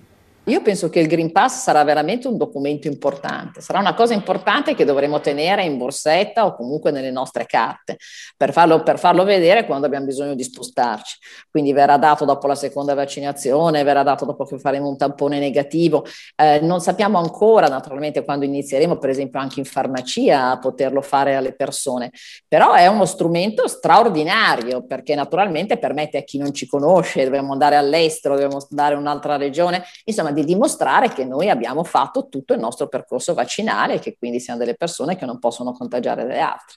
Io 0.49 0.62
penso 0.62 0.88
che 0.88 0.99
il 1.00 1.09
Green 1.09 1.31
Pass 1.31 1.61
sarà 1.61 1.85
veramente 1.85 2.26
un 2.26 2.38
documento 2.38 2.88
importante, 2.88 3.61
sarà 3.61 3.81
una 3.81 3.93
cosa 3.93 4.14
importante 4.14 4.75
che 4.75 4.87
dovremo 4.87 5.21
tenere 5.21 5.62
in 5.62 5.76
borsetta 5.76 6.47
o 6.47 6.57
comunque 6.57 6.90
nelle 6.90 7.11
nostre 7.11 7.45
carte 7.45 7.99
per 8.35 8.52
farlo, 8.52 8.83
per 8.83 8.99
farlo 8.99 9.25
vedere 9.25 9.67
quando 9.67 9.85
abbiamo 9.85 10.07
bisogno 10.07 10.35
di 10.35 10.43
spostarci. 10.43 11.19
Quindi 11.50 11.75
verrà 11.75 11.99
dato 11.99 12.25
dopo 12.25 12.47
la 12.47 12.55
seconda 12.55 12.95
vaccinazione, 12.95 13.83
verrà 13.83 14.02
dato 14.02 14.25
dopo 14.25 14.47
che 14.47 14.59
faremo 14.59 14.88
un 14.88 14.97
tampone 14.97 15.38
negativo. 15.38 16.07
Eh, 16.35 16.61
non 16.62 16.81
sappiamo 16.81 17.19
ancora 17.19 17.69
naturalmente 17.69 18.25
quando 18.25 18.47
inizieremo, 18.47 18.97
per 18.97 19.11
esempio 19.11 19.40
anche 19.40 19.61
in 19.61 19.67
farmacia, 19.67 20.52
a 20.52 20.59
poterlo 20.59 21.02
fare 21.02 21.37
alle 21.37 21.52
persone, 21.55 22.11
però 22.49 22.73
è 22.73 22.87
uno 22.87 23.05
strumento 23.05 23.69
straordinario 23.69 24.83
perché 24.83 25.14
naturalmente 25.14 25.76
permette 25.76 26.17
a 26.17 26.23
chi 26.23 26.38
non 26.38 26.55
ci 26.55 26.67
conosce, 26.67 27.25
dobbiamo 27.25 27.52
andare 27.52 27.76
all'estero, 27.76 28.33
dobbiamo 28.33 28.64
andare 28.71 28.95
in 28.95 29.00
un'altra 29.00 29.37
regione, 29.37 29.85
insomma 30.05 30.37
di 30.38 30.45
dimostrare 30.45 31.12
che 31.12 31.25
noi 31.25 31.50
abbiamo 31.50 31.85
fatto 31.85 32.28
tutto 32.28 32.54
il 32.54 32.61
nostro 32.61 32.88
percorso 32.88 33.35
vaccinale 33.35 33.95
e 33.95 33.99
che 33.99 34.16
quindi 34.18 34.40
siamo 34.40 34.59
delle 34.59 34.75
persone 34.75 35.16
che 35.16 35.26
non 35.26 35.38
possono 35.38 35.73
contagiare 35.73 36.26
le 36.26 36.38
altre. 36.40 36.76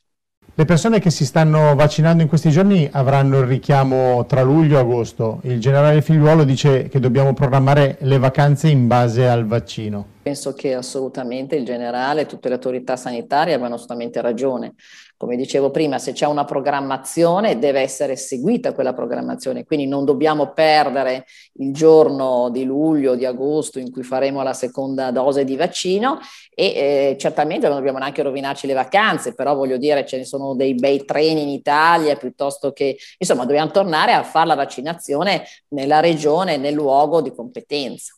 Le 0.54 0.66
persone 0.66 1.00
che 1.00 1.12
si 1.12 1.26
stanno 1.26 1.76
vaccinando 1.76 2.22
in 2.22 2.28
questi 2.28 2.50
giorni 2.50 2.88
avranno 2.92 3.40
il 3.40 3.46
richiamo 3.46 4.26
tra 4.26 4.42
luglio 4.42 4.78
e 4.78 4.82
agosto. 4.82 5.40
Il 5.44 5.62
generale 5.62 6.02
Figliuolo 6.02 6.44
dice 6.44 6.90
che 6.90 7.00
dobbiamo 7.00 7.34
programmare 7.34 7.98
le 8.02 8.18
vacanze 8.18 8.68
in 8.68 8.86
base 8.86 9.30
al 9.30 9.46
vaccino. 9.46 10.06
Penso 10.22 10.54
che 10.54 10.74
assolutamente 10.76 11.56
il 11.56 11.64
generale 11.64 12.22
e 12.22 12.26
tutte 12.26 12.50
le 12.50 12.56
autorità 12.56 12.98
sanitarie 12.98 13.54
abbiano 13.54 13.76
assolutamente 13.76 14.20
ragione. 14.20 14.74
Come 15.22 15.36
dicevo 15.36 15.70
prima, 15.70 16.00
se 16.00 16.14
c'è 16.14 16.26
una 16.26 16.46
programmazione 16.46 17.60
deve 17.60 17.82
essere 17.82 18.16
seguita 18.16 18.74
quella 18.74 18.96
programmazione, 18.96 19.66
quindi 19.66 19.86
non 19.86 20.04
dobbiamo 20.04 20.52
perdere 20.52 21.26
il 21.60 21.72
giorno 21.72 22.50
di 22.50 22.64
luglio, 22.64 23.14
di 23.14 23.24
agosto 23.24 23.78
in 23.78 23.92
cui 23.92 24.02
faremo 24.02 24.42
la 24.42 24.54
seconda 24.54 25.12
dose 25.12 25.44
di 25.44 25.56
vaccino 25.56 26.18
e 26.50 26.66
eh, 26.66 27.18
certamente 27.20 27.68
non 27.68 27.78
dobbiamo 27.78 28.00
neanche 28.00 28.24
rovinarci 28.24 28.66
le 28.66 28.74
vacanze, 28.74 29.36
però 29.36 29.54
voglio 29.54 29.78
dire 29.78 30.08
ce 30.08 30.18
ne 30.18 30.26
sono 30.26 30.56
dei 30.56 30.74
bei 30.74 31.06
treni 31.06 31.44
in 31.44 31.50
Italia 31.50 32.16
piuttosto 32.16 32.72
che, 32.72 32.98
insomma, 33.20 33.46
dobbiamo 33.46 33.70
tornare 33.70 34.14
a 34.14 34.24
fare 34.24 34.48
la 34.48 34.56
vaccinazione 34.56 35.44
nella 35.68 36.00
regione, 36.00 36.58
nel 36.58 36.74
luogo 36.74 37.22
di 37.22 37.32
competenza. 37.32 38.16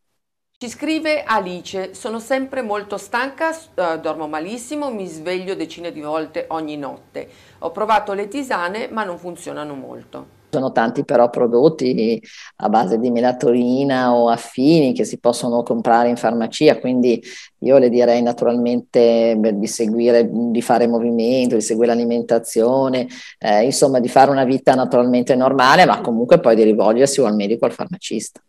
Ci 0.59 0.69
scrive 0.69 1.23
Alice, 1.23 1.95
sono 1.95 2.19
sempre 2.19 2.61
molto 2.61 2.97
stanca, 2.97 3.51
uh, 3.51 4.01
dormo 4.01 4.27
malissimo, 4.27 4.91
mi 4.91 5.07
sveglio 5.07 5.55
decine 5.55 5.93
di 5.93 6.01
volte 6.01 6.47
ogni 6.49 6.77
notte. 6.77 7.29
Ho 7.61 7.71
provato 7.71 8.15
le 8.15 8.27
tisane 8.27 8.89
ma 8.91 9.05
non 9.05 9.17
funzionano 9.17 9.75
molto. 9.75 10.39
Sono 10.51 10.73
tanti 10.73 11.05
però 11.05 11.31
prodotti 11.31 12.21
a 12.57 12.69
base 12.69 12.99
di 12.99 13.11
melatonina 13.11 14.13
o 14.15 14.29
affini 14.29 14.93
che 14.93 15.05
si 15.05 15.19
possono 15.19 15.63
comprare 15.63 16.09
in 16.09 16.17
farmacia, 16.17 16.79
quindi 16.79 17.23
io 17.59 17.79
le 17.79 17.89
direi 17.89 18.21
naturalmente 18.21 19.39
di 19.39 19.67
seguire, 19.67 20.29
di 20.31 20.61
fare 20.61 20.89
movimento, 20.89 21.55
di 21.55 21.61
seguire 21.61 21.95
l'alimentazione, 21.95 23.07
eh, 23.39 23.65
insomma 23.65 24.01
di 24.01 24.09
fare 24.09 24.31
una 24.31 24.45
vita 24.45 24.75
naturalmente 24.75 25.37
normale, 25.37 25.85
ma 25.85 26.01
comunque 26.01 26.41
poi 26.41 26.57
di 26.57 26.65
rivolgersi 26.65 27.21
o 27.21 27.27
al 27.27 27.37
medico 27.37 27.65
o 27.65 27.69
al 27.69 27.75
farmacista. 27.75 28.41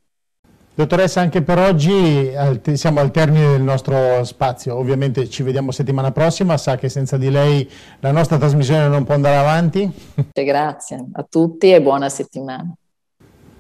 Dottoressa, 0.81 1.21
anche 1.21 1.43
per 1.43 1.59
oggi 1.59 2.31
siamo 2.73 3.01
al 3.01 3.11
termine 3.11 3.51
del 3.51 3.61
nostro 3.61 4.23
spazio, 4.23 4.75
ovviamente 4.75 5.29
ci 5.29 5.43
vediamo 5.43 5.71
settimana 5.71 6.11
prossima, 6.11 6.57
sa 6.57 6.75
che 6.75 6.89
senza 6.89 7.17
di 7.17 7.29
lei 7.29 7.69
la 7.99 8.11
nostra 8.11 8.39
trasmissione 8.39 8.87
non 8.87 9.03
può 9.03 9.13
andare 9.13 9.35
avanti. 9.35 9.87
Grazie 10.33 11.05
a 11.11 11.23
tutti 11.29 11.71
e 11.71 11.79
buona 11.83 12.09
settimana. 12.09 12.73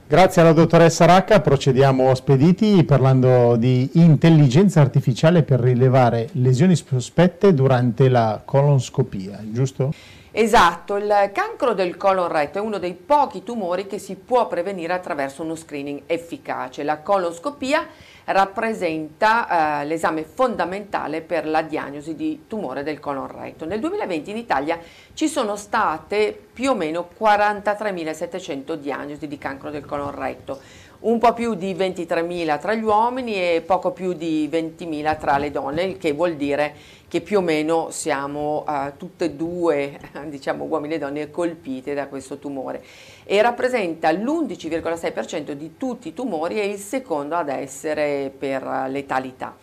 Grazie 0.07 0.41
alla 0.41 0.53
dottoressa 0.53 1.05
Racca, 1.05 1.41
procediamo 1.41 2.15
spediti 2.15 2.83
parlando 2.83 3.55
di 3.55 3.87
intelligenza 3.93 4.81
artificiale 4.81 5.43
per 5.43 5.59
rilevare 5.59 6.29
lesioni 6.33 6.75
sospette 6.75 7.53
durante 7.53 8.09
la 8.09 8.41
colonscopia, 8.43 9.39
giusto? 9.43 9.93
Esatto, 10.33 10.95
il 10.95 11.29
cancro 11.33 11.73
del 11.73 11.97
colon 11.97 12.29
retto 12.29 12.57
è 12.57 12.61
uno 12.61 12.77
dei 12.77 12.93
pochi 12.93 13.43
tumori 13.43 13.85
che 13.85 13.99
si 13.99 14.15
può 14.15 14.47
prevenire 14.47 14.93
attraverso 14.93 15.43
uno 15.43 15.55
screening 15.55 16.03
efficace. 16.05 16.83
La 16.83 16.99
colonscopia 16.99 17.85
rappresenta 18.23 19.81
eh, 19.81 19.85
l'esame 19.85 20.23
fondamentale 20.23 21.19
per 21.19 21.45
la 21.45 21.63
diagnosi 21.63 22.15
di 22.15 22.45
tumore 22.47 22.83
del 22.83 23.01
colon 23.01 23.27
retto. 23.27 23.65
Nel 23.65 23.81
2020 23.81 24.29
in 24.29 24.37
Italia 24.37 24.79
ci 25.13 25.27
sono 25.27 25.57
state 25.57 26.39
più 26.53 26.69
o 26.69 26.75
meno 26.75 27.09
43.700 27.19 28.75
diagnosi 28.75 29.27
di 29.27 29.37
cancro 29.37 29.69
del 29.69 29.83
colon 29.83 30.11
retto, 30.11 30.61
un 31.01 31.17
po' 31.17 31.33
più 31.33 31.55
di 31.55 31.73
23.000 31.73 32.59
tra 32.59 32.73
gli 32.75 32.83
uomini 32.83 33.33
e 33.33 33.63
poco 33.65 33.91
più 33.91 34.13
di 34.13 34.47
20.000 34.51 35.17
tra 35.17 35.37
le 35.37 35.49
donne, 35.49 35.83
il 35.83 35.97
che 35.97 36.11
vuol 36.11 36.35
dire 36.35 36.75
che 37.07 37.21
più 37.21 37.39
o 37.39 37.41
meno 37.41 37.89
siamo 37.89 38.63
uh, 38.67 38.95
tutte 38.97 39.25
e 39.25 39.31
due, 39.31 39.99
diciamo 40.27 40.65
uomini 40.65 40.95
e 40.95 40.97
donne, 40.99 41.31
colpite 41.31 41.93
da 41.93 42.07
questo 42.07 42.37
tumore 42.37 42.83
e 43.23 43.41
rappresenta 43.41 44.11
l'11,6% 44.11 45.51
di 45.53 45.75
tutti 45.77 46.09
i 46.09 46.13
tumori 46.13 46.59
e 46.59 46.65
il 46.67 46.77
secondo 46.77 47.35
ad 47.35 47.49
essere 47.49 48.31
per 48.37 48.63
letalità. 48.87 49.55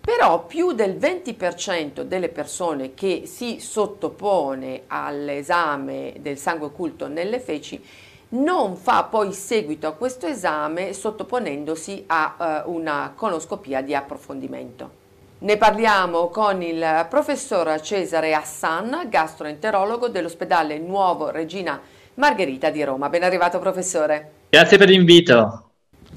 Però 0.00 0.46
più 0.46 0.70
del 0.70 0.96
20% 0.96 2.02
delle 2.02 2.28
persone 2.28 2.94
che 2.94 3.22
si 3.24 3.58
sottopone 3.58 4.82
all'esame 4.86 6.14
del 6.20 6.38
sangue 6.38 6.68
occulto 6.68 7.08
nelle 7.08 7.40
feci 7.40 7.82
non 8.28 8.76
fa 8.76 9.04
poi 9.04 9.32
seguito 9.32 9.86
a 9.86 9.92
questo 9.92 10.26
esame 10.26 10.92
sottoponendosi 10.92 12.04
a 12.06 12.62
uh, 12.64 12.72
una 12.72 13.12
conoscopia 13.14 13.82
di 13.82 13.94
approfondimento. 13.94 15.04
Ne 15.38 15.56
parliamo 15.58 16.28
con 16.28 16.62
il 16.62 17.06
professor 17.10 17.78
Cesare 17.80 18.34
Assan, 18.34 19.06
gastroenterologo 19.08 20.08
dell'ospedale 20.08 20.78
Nuovo 20.78 21.30
Regina 21.30 21.80
Margherita 22.14 22.70
di 22.70 22.82
Roma. 22.82 23.08
Ben 23.10 23.22
arrivato 23.22 23.58
professore. 23.58 24.30
Grazie 24.48 24.78
per 24.78 24.88
l'invito. 24.88 25.65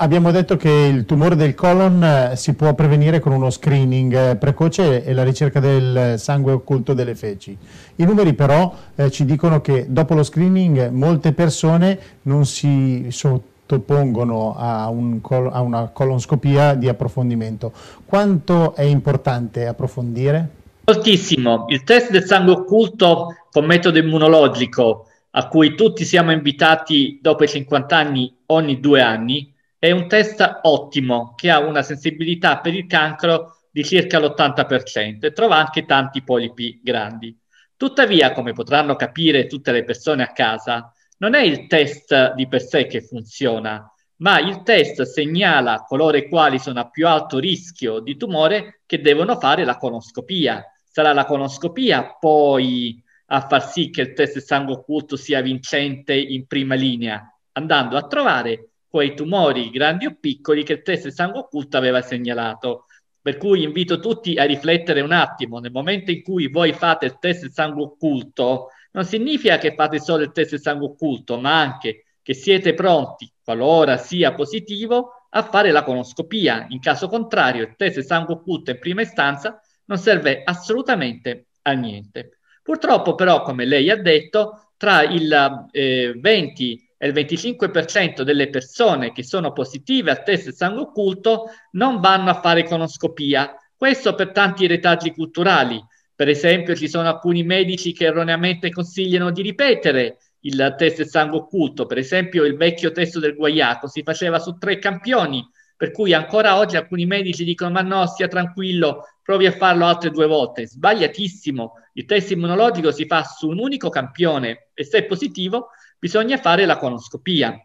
Abbiamo 0.01 0.31
detto 0.31 0.55
che 0.55 0.69
il 0.69 1.03
tumore 1.03 1.35
del 1.35 1.53
colon 1.53 2.01
eh, 2.01 2.37
si 2.37 2.53
può 2.53 2.73
prevenire 2.73 3.19
con 3.19 3.33
uno 3.33 3.49
screening 3.49 4.13
eh, 4.13 4.35
precoce 4.37 5.03
e 5.03 5.11
la 5.11 5.23
ricerca 5.23 5.59
del 5.59 6.17
sangue 6.17 6.53
occulto 6.53 6.93
delle 6.93 7.15
feci. 7.15 7.57
I 7.97 8.05
numeri 8.05 8.33
però 8.33 8.73
eh, 8.95 9.11
ci 9.11 9.25
dicono 9.25 9.59
che 9.59 9.87
dopo 9.89 10.13
lo 10.13 10.23
screening 10.23 10.87
molte 10.91 11.33
persone 11.33 11.99
non 12.21 12.45
si 12.45 13.07
sottopongono 13.09 14.55
a, 14.57 14.87
un 14.87 15.19
a 15.51 15.59
una 15.59 15.89
colonscopia 15.89 16.75
di 16.75 16.87
approfondimento. 16.87 17.73
Quanto 18.05 18.75
è 18.75 18.83
importante 18.83 19.67
approfondire? 19.67 20.49
Moltissimo. 20.85 21.65
Il 21.67 21.83
test 21.83 22.09
del 22.11 22.23
sangue 22.23 22.53
occulto 22.53 23.35
con 23.51 23.65
metodo 23.65 23.99
immunologico 23.99 25.07
a 25.31 25.47
cui 25.49 25.75
tutti 25.75 26.05
siamo 26.05 26.31
invitati 26.31 27.19
dopo 27.21 27.43
i 27.43 27.49
50 27.49 27.97
anni 27.97 28.33
ogni 28.45 28.79
due 28.79 29.01
anni 29.01 29.57
è 29.79 29.91
un 29.91 30.09
test 30.09 30.59
ottimo 30.63 31.33
che 31.35 31.49
ha 31.49 31.59
una 31.59 31.81
sensibilità 31.81 32.59
per 32.59 32.73
il 32.73 32.85
cancro 32.85 33.61
di 33.71 33.85
circa 33.85 34.19
l'80% 34.19 35.25
e 35.25 35.31
trova 35.31 35.55
anche 35.55 35.85
tanti 35.85 36.21
polipi 36.21 36.81
grandi. 36.83 37.37
Tuttavia, 37.77 38.33
come 38.33 38.51
potranno 38.51 38.97
capire 38.97 39.47
tutte 39.47 39.71
le 39.71 39.85
persone 39.85 40.21
a 40.23 40.33
casa, 40.33 40.91
non 41.19 41.33
è 41.33 41.39
il 41.41 41.67
test 41.67 42.33
di 42.33 42.45
per 42.49 42.61
sé 42.61 42.87
che 42.87 43.01
funziona, 43.01 43.89
ma 44.17 44.39
il 44.39 44.63
test 44.63 45.03
segnala 45.03 45.85
coloro 45.87 46.17
i 46.17 46.27
quali 46.27 46.59
sono 46.59 46.81
a 46.81 46.89
più 46.89 47.07
alto 47.07 47.39
rischio 47.39 47.99
di 47.99 48.17
tumore 48.17 48.81
che 48.85 48.99
devono 48.99 49.39
fare 49.39 49.63
la 49.63 49.77
conoscopia. 49.77 50.61
Sarà 50.83 51.13
la 51.13 51.23
conoscopia 51.23 52.17
poi 52.19 53.01
a 53.27 53.47
far 53.47 53.65
sì 53.65 53.91
che 53.91 54.01
il 54.01 54.13
test 54.13 54.39
sangue 54.39 54.73
occulto 54.73 55.15
sia 55.15 55.39
vincente 55.39 56.15
in 56.15 56.47
prima 56.47 56.75
linea, 56.75 57.33
andando 57.53 57.95
a 57.95 58.05
trovare 58.07 58.71
quei 58.89 59.13
tumori 59.13 59.69
grandi 59.69 60.07
o 60.07 60.17
piccoli 60.19 60.63
che 60.63 60.73
il 60.73 60.81
test 60.81 61.09
sangue 61.09 61.39
occulto 61.39 61.77
aveva 61.77 62.01
segnalato. 62.01 62.85
Per 63.21 63.37
cui 63.37 63.63
invito 63.63 63.99
tutti 63.99 64.35
a 64.37 64.45
riflettere 64.45 65.01
un 65.01 65.11
attimo, 65.11 65.59
nel 65.59 65.71
momento 65.71 66.09
in 66.09 66.23
cui 66.23 66.49
voi 66.49 66.73
fate 66.73 67.05
il 67.05 67.17
test 67.19 67.49
sangue 67.49 67.83
occulto, 67.83 68.69
non 68.91 69.05
significa 69.05 69.57
che 69.57 69.75
fate 69.75 69.99
solo 69.99 70.23
il 70.23 70.31
test 70.31 70.55
sangue 70.55 70.87
occulto, 70.87 71.39
ma 71.39 71.59
anche 71.59 72.05
che 72.21 72.33
siete 72.33 72.73
pronti, 72.73 73.31
qualora 73.43 73.97
sia 73.97 74.33
positivo, 74.33 75.25
a 75.29 75.43
fare 75.43 75.71
la 75.71 75.83
conoscopia. 75.83 76.65
In 76.69 76.79
caso 76.79 77.07
contrario, 77.07 77.63
il 77.63 77.75
test 77.75 77.99
sangue 77.99 78.33
occulto 78.33 78.71
in 78.71 78.79
prima 78.79 79.01
istanza 79.01 79.61
non 79.85 79.97
serve 79.97 80.41
assolutamente 80.43 81.47
a 81.63 81.73
niente. 81.73 82.39
Purtroppo 82.63 83.15
però, 83.15 83.43
come 83.43 83.65
lei 83.65 83.89
ha 83.89 84.01
detto, 84.01 84.71
tra 84.77 85.03
il 85.03 85.67
eh, 85.71 86.13
20 86.15 86.88
e 87.01 87.07
il 87.07 87.13
25% 87.13 88.23
delle 88.23 88.49
persone 88.49 89.13
che 89.13 89.23
sono 89.23 89.53
positive 89.53 90.11
al 90.11 90.21
test 90.21 90.51
sangue 90.51 90.81
occulto 90.81 91.45
non 91.71 92.01
vanno 92.01 92.29
a 92.29 92.41
fare 92.41 92.65
conoscopia. 92.65 93.55
Questo 93.73 94.13
per 94.15 94.31
tanti 94.31 94.67
retaggi 94.67 95.13
culturali. 95.13 95.81
Per 96.13 96.27
esempio, 96.27 96.75
ci 96.75 96.89
sono 96.89 97.07
alcuni 97.07 97.43
medici 97.43 97.93
che 97.93 98.03
erroneamente 98.03 98.69
consigliano 98.69 99.31
di 99.31 99.41
ripetere 99.41 100.17
il 100.41 100.75
test 100.77 101.03
sangue 101.03 101.37
occulto. 101.37 101.85
Per 101.85 101.97
esempio, 101.97 102.43
il 102.43 102.57
vecchio 102.57 102.91
test 102.91 103.17
del 103.19 103.35
guaiaco 103.35 103.87
si 103.87 104.03
faceva 104.03 104.37
su 104.37 104.57
tre 104.57 104.77
campioni, 104.77 105.41
per 105.77 105.91
cui 105.91 106.11
ancora 106.11 106.57
oggi 106.57 106.75
alcuni 106.75 107.05
medici 107.05 107.45
dicono: 107.45 107.71
Ma 107.71 107.81
no, 107.81 108.05
stia 108.07 108.27
tranquillo, 108.27 109.05
provi 109.23 109.45
a 109.45 109.53
farlo 109.53 109.85
altre 109.85 110.11
due 110.11 110.27
volte. 110.27 110.67
Sbagliatissimo. 110.67 111.75
Il 111.93 112.03
test 112.03 112.31
immunologico 112.31 112.91
si 112.91 113.05
fa 113.05 113.23
su 113.23 113.47
un 113.47 113.59
unico 113.59 113.87
campione 113.87 114.67
e 114.73 114.83
se 114.83 114.97
è 114.97 115.05
positivo 115.05 115.69
bisogna 115.99 116.37
fare 116.37 116.65
la 116.65 116.77
conoscopia. 116.77 117.55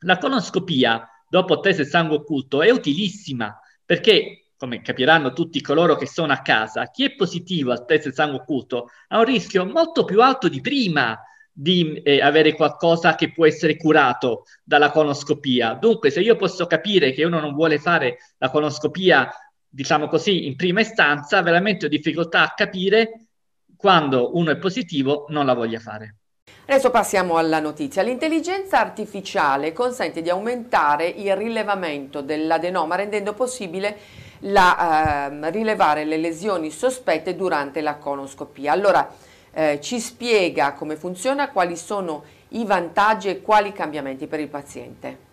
La 0.00 0.18
conoscopia, 0.18 1.08
dopo 1.28 1.60
test 1.60 1.82
sangue 1.82 2.16
occulto, 2.16 2.60
è 2.60 2.70
utilissima 2.70 3.58
perché, 3.84 4.50
come 4.56 4.82
capiranno 4.82 5.32
tutti 5.32 5.60
coloro 5.60 5.96
che 5.96 6.06
sono 6.06 6.32
a 6.32 6.42
casa, 6.42 6.90
chi 6.90 7.04
è 7.04 7.14
positivo 7.14 7.72
al 7.72 7.84
test 7.84 8.10
sangue 8.10 8.40
occulto 8.40 8.88
ha 9.08 9.18
un 9.18 9.24
rischio 9.24 9.64
molto 9.64 10.04
più 10.04 10.20
alto 10.20 10.48
di 10.48 10.60
prima 10.60 11.18
di 11.54 12.00
eh, 12.02 12.22
avere 12.22 12.54
qualcosa 12.54 13.14
che 13.14 13.30
può 13.30 13.46
essere 13.46 13.76
curato 13.76 14.44
dalla 14.64 14.90
conoscopia. 14.90 15.74
Dunque, 15.74 16.10
se 16.10 16.20
io 16.20 16.36
posso 16.36 16.66
capire 16.66 17.12
che 17.12 17.24
uno 17.24 17.40
non 17.40 17.54
vuole 17.54 17.78
fare 17.78 18.18
la 18.38 18.50
conoscopia, 18.50 19.30
diciamo 19.68 20.08
così, 20.08 20.46
in 20.46 20.56
prima 20.56 20.80
istanza, 20.80 21.42
veramente 21.42 21.86
ho 21.86 21.88
difficoltà 21.88 22.42
a 22.42 22.54
capire 22.54 23.26
quando 23.76 24.36
uno 24.36 24.50
è 24.50 24.56
positivo 24.56 25.26
non 25.28 25.44
la 25.44 25.54
voglia 25.54 25.78
fare. 25.78 26.16
Adesso 26.64 26.90
passiamo 26.90 27.38
alla 27.38 27.58
notizia. 27.58 28.02
L'intelligenza 28.02 28.78
artificiale 28.78 29.72
consente 29.72 30.22
di 30.22 30.30
aumentare 30.30 31.08
il 31.08 31.34
rilevamento 31.34 32.20
dell'adenoma 32.20 32.94
rendendo 32.94 33.34
possibile 33.34 33.96
la, 34.40 35.28
eh, 35.28 35.50
rilevare 35.50 36.04
le 36.04 36.18
lesioni 36.18 36.70
sospette 36.70 37.34
durante 37.34 37.80
la 37.80 37.96
conoscopia. 37.96 38.70
Allora 38.70 39.12
eh, 39.52 39.80
ci 39.82 39.98
spiega 39.98 40.72
come 40.72 40.94
funziona, 40.94 41.50
quali 41.50 41.76
sono 41.76 42.24
i 42.50 42.64
vantaggi 42.64 43.28
e 43.28 43.42
quali 43.42 43.72
cambiamenti 43.72 44.28
per 44.28 44.38
il 44.38 44.48
paziente. 44.48 45.30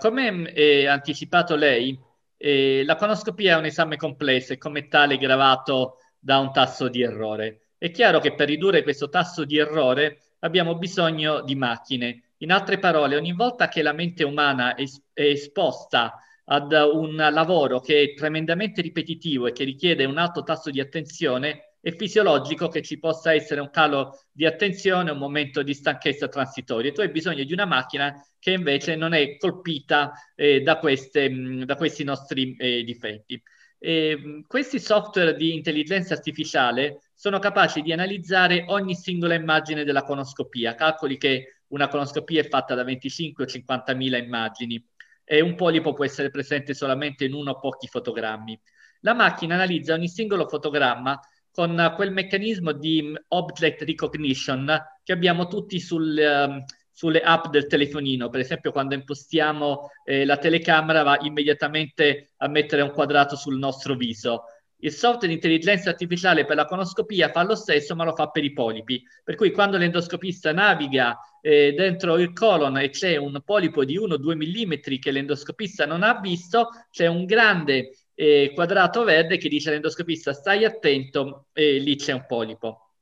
Come 0.00 0.52
eh, 0.52 0.88
anticipato 0.88 1.54
lei, 1.54 1.96
eh, 2.36 2.82
la 2.84 2.96
conoscopia 2.96 3.54
è 3.54 3.58
un 3.58 3.66
esame 3.66 3.96
complesso 3.96 4.52
e 4.52 4.58
come 4.58 4.88
tale 4.88 5.16
gravato 5.16 5.98
da 6.18 6.38
un 6.38 6.52
tasso 6.52 6.88
di 6.88 7.02
errore. 7.02 7.60
È 7.78 7.90
chiaro 7.92 8.18
che 8.18 8.34
per 8.34 8.48
ridurre 8.48 8.82
questo 8.82 9.08
tasso 9.08 9.44
di 9.44 9.58
errore 9.58 10.18
abbiamo 10.42 10.76
bisogno 10.76 11.42
di 11.42 11.54
macchine. 11.54 12.34
In 12.38 12.52
altre 12.52 12.78
parole, 12.78 13.16
ogni 13.16 13.32
volta 13.32 13.68
che 13.68 13.82
la 13.82 13.92
mente 13.92 14.24
umana 14.24 14.74
è, 14.74 14.84
esposta 15.12 16.18
ad 16.44 16.72
un 16.72 17.14
lavoro 17.16 17.80
che 17.80 18.02
è 18.02 18.14
tremendamente 18.14 18.82
ripetitivo 18.82 19.46
e 19.46 19.52
che 19.52 19.64
richiede 19.64 20.04
un 20.04 20.18
alto 20.18 20.42
tasso 20.42 20.70
di 20.70 20.80
attenzione, 20.80 21.76
è 21.80 21.92
fisiologico 21.94 22.68
che 22.68 22.82
ci 22.82 22.98
possa 22.98 23.32
essere 23.32 23.60
un 23.60 23.70
calo 23.70 24.20
di 24.30 24.46
attenzione, 24.46 25.10
un 25.10 25.18
momento 25.18 25.62
di 25.62 25.74
stanchezza 25.74 26.28
transitoria. 26.28 26.92
Tu 26.92 27.00
hai 27.00 27.10
bisogno 27.10 27.42
di 27.42 27.52
una 27.52 27.64
macchina 27.64 28.14
che 28.38 28.52
invece 28.52 28.96
non 28.96 29.14
è 29.14 29.36
colpita 29.36 30.12
eh, 30.34 30.60
da, 30.60 30.78
queste, 30.78 31.28
mh, 31.28 31.64
da, 31.64 31.76
questi 31.76 32.04
nostri 32.04 32.54
eh, 32.56 32.82
difetti. 32.84 33.40
E, 33.78 34.44
questi 34.46 34.78
software 34.78 35.34
di 35.34 35.54
intelligenza 35.54 36.14
artificiale 36.14 37.00
sono 37.22 37.38
capaci 37.38 37.82
di 37.82 37.92
analizzare 37.92 38.64
ogni 38.66 38.96
singola 38.96 39.34
immagine 39.34 39.84
della 39.84 40.02
conoscopia. 40.02 40.74
Calcoli 40.74 41.18
che 41.18 41.58
una 41.68 41.86
conoscopia 41.86 42.40
è 42.40 42.48
fatta 42.48 42.74
da 42.74 42.82
25 42.82 43.44
o 43.44 43.46
50 43.46 43.94
mila 43.94 44.18
immagini 44.18 44.84
e 45.22 45.40
un 45.40 45.54
polipo 45.54 45.92
può 45.92 46.04
essere 46.04 46.30
presente 46.30 46.74
solamente 46.74 47.24
in 47.24 47.34
uno 47.34 47.52
o 47.52 47.60
pochi 47.60 47.86
fotogrammi. 47.86 48.60
La 49.02 49.14
macchina 49.14 49.54
analizza 49.54 49.94
ogni 49.94 50.08
singolo 50.08 50.48
fotogramma 50.48 51.16
con 51.52 51.92
quel 51.94 52.10
meccanismo 52.10 52.72
di 52.72 53.16
object 53.28 53.82
recognition 53.82 54.76
che 55.04 55.12
abbiamo 55.12 55.46
tutti 55.46 55.78
sul, 55.78 56.18
um, 56.18 56.64
sulle 56.90 57.20
app 57.20 57.46
del 57.50 57.68
telefonino. 57.68 58.30
Per 58.30 58.40
esempio, 58.40 58.72
quando 58.72 58.96
impostiamo 58.96 59.90
eh, 60.04 60.24
la 60.24 60.38
telecamera 60.38 61.04
va 61.04 61.18
immediatamente 61.20 62.32
a 62.38 62.48
mettere 62.48 62.82
un 62.82 62.90
quadrato 62.90 63.36
sul 63.36 63.58
nostro 63.58 63.94
viso. 63.94 64.42
Il 64.84 64.90
software 64.90 65.28
di 65.28 65.34
intelligenza 65.34 65.90
artificiale 65.90 66.44
per 66.44 66.56
la 66.56 66.64
conoscopia 66.64 67.30
fa 67.30 67.44
lo 67.44 67.54
stesso, 67.54 67.94
ma 67.94 68.02
lo 68.02 68.16
fa 68.16 68.30
per 68.30 68.42
i 68.42 68.52
polipi. 68.52 69.00
Per 69.22 69.36
cui 69.36 69.52
quando 69.52 69.76
l'endoscopista 69.76 70.52
naviga 70.52 71.16
eh, 71.40 71.72
dentro 71.72 72.18
il 72.18 72.32
colon 72.32 72.78
e 72.78 72.90
c'è 72.90 73.14
un 73.14 73.40
polipo 73.44 73.84
di 73.84 73.96
1-2 73.96 74.34
mm 74.34 74.98
che 74.98 75.10
l'endoscopista 75.12 75.86
non 75.86 76.02
ha 76.02 76.18
visto, 76.18 76.70
c'è 76.90 77.06
un 77.06 77.26
grande 77.26 77.96
eh, 78.14 78.50
quadrato 78.52 79.04
verde 79.04 79.36
che 79.36 79.48
dice 79.48 79.68
all'endoscopista 79.68 80.32
stai 80.32 80.64
attento, 80.64 81.46
eh, 81.52 81.78
lì 81.78 81.94
c'è 81.94 82.12
un 82.12 82.24
polipo. 82.26 82.94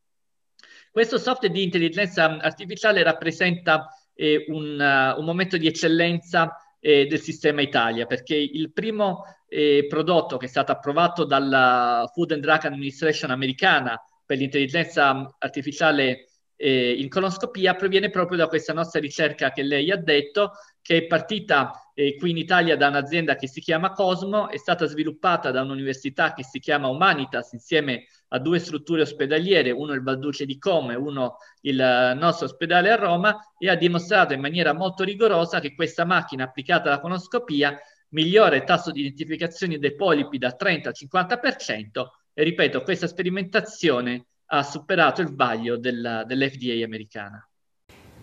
Questo 0.90 1.16
software 1.16 1.54
di 1.54 1.62
intelligenza 1.62 2.24
artificiale 2.40 3.02
rappresenta 3.02 3.88
eh, 4.12 4.44
un, 4.48 4.78
uh, 4.78 5.18
un 5.18 5.24
momento 5.24 5.56
di 5.56 5.66
eccellenza 5.66 6.54
eh, 6.80 7.06
del 7.06 7.20
sistema 7.20 7.60
Italia, 7.60 8.06
perché 8.06 8.34
il 8.34 8.72
primo 8.72 9.24
eh, 9.48 9.86
prodotto 9.88 10.36
che 10.36 10.46
è 10.46 10.48
stato 10.48 10.72
approvato 10.72 11.24
dalla 11.24 12.10
Food 12.12 12.32
and 12.32 12.42
Drug 12.42 12.64
Administration 12.64 13.30
americana 13.30 14.00
per 14.24 14.38
l'intelligenza 14.38 15.36
artificiale 15.38 16.26
eh, 16.56 16.92
in 16.92 17.08
colonoscopia 17.08 17.74
proviene 17.74 18.10
proprio 18.10 18.36
da 18.36 18.46
questa 18.46 18.74
nostra 18.74 19.00
ricerca 19.00 19.50
che 19.50 19.62
lei 19.62 19.90
ha 19.90 19.96
detto, 19.96 20.52
che 20.82 20.98
è 20.98 21.06
partita 21.06 21.90
eh, 21.94 22.16
qui 22.16 22.30
in 22.30 22.36
Italia 22.36 22.76
da 22.76 22.88
un'azienda 22.88 23.34
che 23.34 23.48
si 23.48 23.60
chiama 23.60 23.92
Cosmo, 23.92 24.50
è 24.50 24.58
stata 24.58 24.84
sviluppata 24.84 25.50
da 25.50 25.62
un'università 25.62 26.34
che 26.34 26.44
si 26.44 26.58
chiama 26.58 26.88
Humanitas 26.88 27.52
insieme 27.52 27.94
a 27.94 28.19
due 28.38 28.58
strutture 28.58 29.02
ospedaliere, 29.02 29.70
uno 29.70 29.92
il 29.92 30.02
Valduce 30.02 30.46
di 30.46 30.58
Como 30.58 30.92
e 30.92 30.96
uno 30.96 31.38
il 31.62 32.16
nostro 32.16 32.46
ospedale 32.46 32.90
a 32.90 32.96
Roma, 32.96 33.36
e 33.58 33.68
ha 33.68 33.74
dimostrato 33.74 34.32
in 34.32 34.40
maniera 34.40 34.72
molto 34.72 35.02
rigorosa 35.02 35.60
che 35.60 35.74
questa 35.74 36.04
macchina 36.04 36.44
applicata 36.44 36.88
alla 36.88 37.00
conoscopia 37.00 37.78
migliora 38.10 38.56
il 38.56 38.64
tasso 38.64 38.90
di 38.90 39.00
identificazione 39.00 39.78
dei 39.78 39.94
polipi 39.94 40.38
da 40.38 40.52
30 40.52 40.88
al 40.88 40.94
50% 40.96 42.06
e 42.32 42.42
ripeto, 42.44 42.82
questa 42.82 43.06
sperimentazione 43.06 44.26
ha 44.46 44.62
superato 44.62 45.20
il 45.20 45.34
vaglio 45.34 45.76
della, 45.76 46.24
dell'FDA 46.24 46.84
americana. 46.84 47.44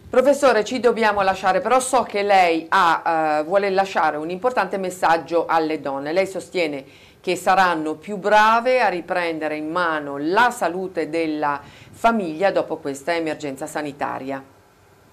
Professore, 0.09 0.63
ci 0.63 0.79
dobbiamo 0.79 1.21
lasciare, 1.21 1.59
però 1.59 1.79
so 1.81 2.03
che 2.03 2.23
lei 2.23 2.65
ha, 2.69 3.41
uh, 3.41 3.45
vuole 3.45 3.69
lasciare 3.69 4.15
un 4.15 4.29
importante 4.29 4.77
messaggio 4.77 5.45
alle 5.45 5.81
donne. 5.81 6.13
Lei 6.13 6.25
sostiene 6.25 6.85
che 7.27 7.35
saranno 7.35 7.97
più 7.97 8.15
brave 8.15 8.79
a 8.79 8.87
riprendere 8.87 9.57
in 9.57 9.69
mano 9.69 10.15
la 10.17 10.49
salute 10.49 11.09
della 11.09 11.59
famiglia 11.61 12.51
dopo 12.51 12.77
questa 12.77 13.13
emergenza 13.15 13.67
sanitaria. 13.67 14.41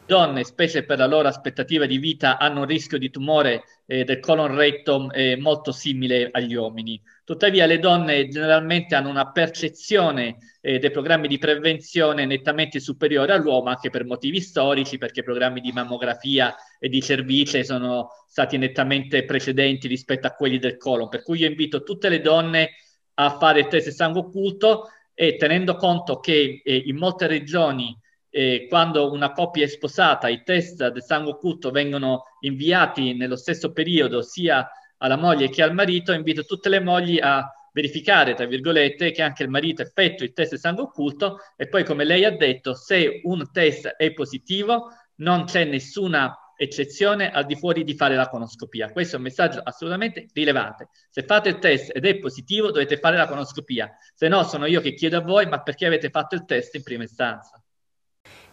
Donne, 0.06 0.44
specie 0.44 0.84
per 0.84 0.98
la 0.98 1.08
loro 1.08 1.26
aspettativa 1.26 1.86
di 1.86 1.98
vita, 1.98 2.38
hanno 2.38 2.60
un 2.60 2.66
rischio 2.66 2.98
di 2.98 3.10
tumore 3.10 3.64
eh, 3.86 4.04
del 4.04 4.20
colon 4.20 4.54
retto 4.54 5.10
eh, 5.10 5.36
molto 5.36 5.72
simile 5.72 6.28
agli 6.32 6.54
uomini. 6.54 7.00
Tuttavia 7.24 7.66
le 7.66 7.78
donne 7.78 8.28
generalmente 8.28 8.94
hanno 8.94 9.08
una 9.08 9.30
percezione 9.30 10.36
eh, 10.60 10.78
dei 10.78 10.90
programmi 10.90 11.28
di 11.28 11.38
prevenzione 11.38 12.26
nettamente 12.26 12.80
superiore 12.80 13.32
all'uomo, 13.32 13.70
anche 13.70 13.90
per 13.90 14.04
motivi 14.04 14.40
storici, 14.40 14.98
perché 14.98 15.20
i 15.20 15.24
programmi 15.24 15.60
di 15.60 15.72
mammografia 15.72 16.54
e 16.78 16.88
di 16.88 17.00
cervice 17.00 17.64
sono 17.64 18.08
stati 18.26 18.58
nettamente 18.58 19.24
precedenti 19.24 19.88
rispetto 19.88 20.26
a 20.26 20.32
quelli 20.32 20.58
del 20.58 20.76
colon. 20.76 21.08
Per 21.08 21.22
cui 21.22 21.38
io 21.38 21.46
invito 21.46 21.82
tutte 21.82 22.08
le 22.08 22.20
donne 22.20 22.70
a 23.14 23.36
fare 23.38 23.60
il 23.60 23.68
test 23.68 23.90
sangue 23.90 24.20
occulto 24.20 24.88
e 25.14 25.36
tenendo 25.36 25.76
conto 25.76 26.18
che 26.18 26.60
eh, 26.64 26.82
in 26.86 26.96
molte 26.96 27.26
regioni 27.26 27.96
eh, 28.36 28.66
quando 28.68 29.12
una 29.12 29.30
coppia 29.30 29.62
è 29.62 29.68
sposata, 29.68 30.26
i 30.26 30.42
test 30.42 30.88
del 30.88 31.04
sangue 31.04 31.30
occulto 31.30 31.70
vengono 31.70 32.24
inviati 32.40 33.14
nello 33.14 33.36
stesso 33.36 33.70
periodo 33.70 34.22
sia 34.22 34.68
alla 34.98 35.16
moglie 35.16 35.48
che 35.48 35.62
al 35.62 35.72
marito, 35.72 36.10
invito 36.10 36.42
tutte 36.44 36.68
le 36.68 36.80
mogli 36.80 37.20
a 37.22 37.48
verificare, 37.72 38.34
tra 38.34 38.46
virgolette, 38.46 39.12
che 39.12 39.22
anche 39.22 39.44
il 39.44 39.50
marito 39.50 39.82
effettui 39.82 40.26
il 40.26 40.32
test 40.32 40.50
del 40.50 40.58
sangue 40.58 40.82
occulto 40.82 41.38
e 41.56 41.68
poi, 41.68 41.84
come 41.84 42.02
lei 42.02 42.24
ha 42.24 42.36
detto, 42.36 42.74
se 42.74 43.20
un 43.22 43.52
test 43.52 43.86
è 43.86 44.12
positivo, 44.12 44.88
non 45.18 45.44
c'è 45.44 45.64
nessuna 45.64 46.36
eccezione 46.56 47.30
al 47.30 47.46
di 47.46 47.54
fuori 47.54 47.84
di 47.84 47.94
fare 47.94 48.16
la 48.16 48.28
conoscopia. 48.28 48.90
Questo 48.90 49.14
è 49.14 49.18
un 49.18 49.24
messaggio 49.24 49.60
assolutamente 49.62 50.26
rilevante. 50.32 50.88
Se 51.08 51.22
fate 51.22 51.50
il 51.50 51.58
test 51.60 51.92
ed 51.94 52.04
è 52.04 52.18
positivo, 52.18 52.72
dovete 52.72 52.96
fare 52.98 53.16
la 53.16 53.28
conoscopia. 53.28 53.96
Se 54.12 54.26
no, 54.26 54.42
sono 54.42 54.66
io 54.66 54.80
che 54.80 54.94
chiedo 54.94 55.18
a 55.18 55.20
voi, 55.20 55.46
ma 55.46 55.62
perché 55.62 55.86
avete 55.86 56.10
fatto 56.10 56.34
il 56.34 56.44
test 56.44 56.74
in 56.74 56.82
prima 56.82 57.04
istanza? 57.04 57.63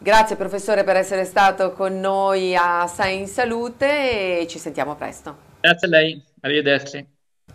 Grazie 0.03 0.35
professore 0.35 0.83
per 0.83 0.95
essere 0.95 1.25
stato 1.25 1.73
con 1.73 1.99
noi 1.99 2.55
a 2.55 2.87
Sai 2.87 3.19
in 3.19 3.27
Salute 3.27 4.39
e 4.39 4.47
ci 4.47 4.57
sentiamo 4.57 4.95
presto. 4.95 5.35
Grazie 5.59 5.87
a 5.87 5.89
lei, 5.91 6.23
arrivederci. 6.39 7.05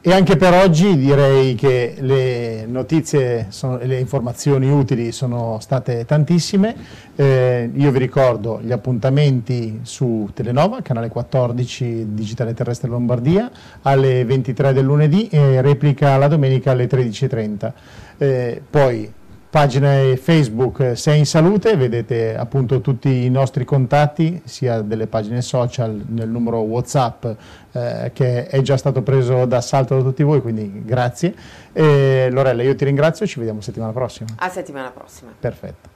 E 0.01 0.13
anche 0.13 0.37
per 0.37 0.55
oggi 0.55 0.97
direi 0.97 1.57
che 1.57 1.97
le 1.99 2.65
notizie 2.67 3.49
e 3.81 3.87
le 3.87 3.99
informazioni 3.99 4.71
utili 4.71 5.11
sono 5.11 5.59
state 5.59 6.05
tantissime. 6.05 6.77
Eh, 7.17 7.69
io 7.75 7.91
vi 7.91 7.99
ricordo 7.99 8.61
gli 8.63 8.71
appuntamenti 8.71 9.81
su 9.83 10.31
Telenova, 10.33 10.83
canale 10.83 11.09
14 11.09 12.15
Digitale 12.15 12.55
Terrestre 12.55 12.89
Lombardia, 12.89 13.51
alle 13.83 14.25
23 14.25 14.73
del 14.73 14.85
lunedì 14.85 15.27
e 15.27 15.61
replica 15.61 16.17
la 16.17 16.29
domenica 16.29 16.71
alle 16.71 16.87
13.30. 16.87 17.73
Eh, 18.19 18.63
poi 18.71 19.13
pagina 19.57 20.14
Facebook 20.16 20.99
Sei 20.99 21.21
in 21.21 21.25
Salute, 21.25 21.79
vedete 21.79 22.37
appunto 22.37 22.83
tutti 22.83 23.25
i 23.25 23.31
nostri 23.31 23.64
contatti, 23.64 24.42
sia 24.45 24.83
delle 24.83 25.07
pagine 25.07 25.40
social, 25.40 26.05
nel 26.09 26.29
numero 26.29 26.59
Whatsapp 26.59 27.25
eh, 27.73 28.11
che 28.12 28.49
è 28.49 28.61
già 28.61 28.77
stato 28.77 29.01
preso 29.01 29.47
d'assalto 29.47 29.97
da 29.97 30.03
tutti 30.03 30.23
voi, 30.23 30.42
quindi 30.42 30.83
grazie. 30.85 31.35
E 31.73 32.29
Lorella, 32.31 32.62
io 32.62 32.75
ti 32.75 32.85
ringrazio 32.85 33.27
ci 33.27 33.38
vediamo 33.38 33.62
settimana 33.62 33.92
prossima. 33.92 34.29
A 34.37 34.51
settimana 34.51 34.90
prossima. 34.90 35.33
Perfetto. 35.40 35.96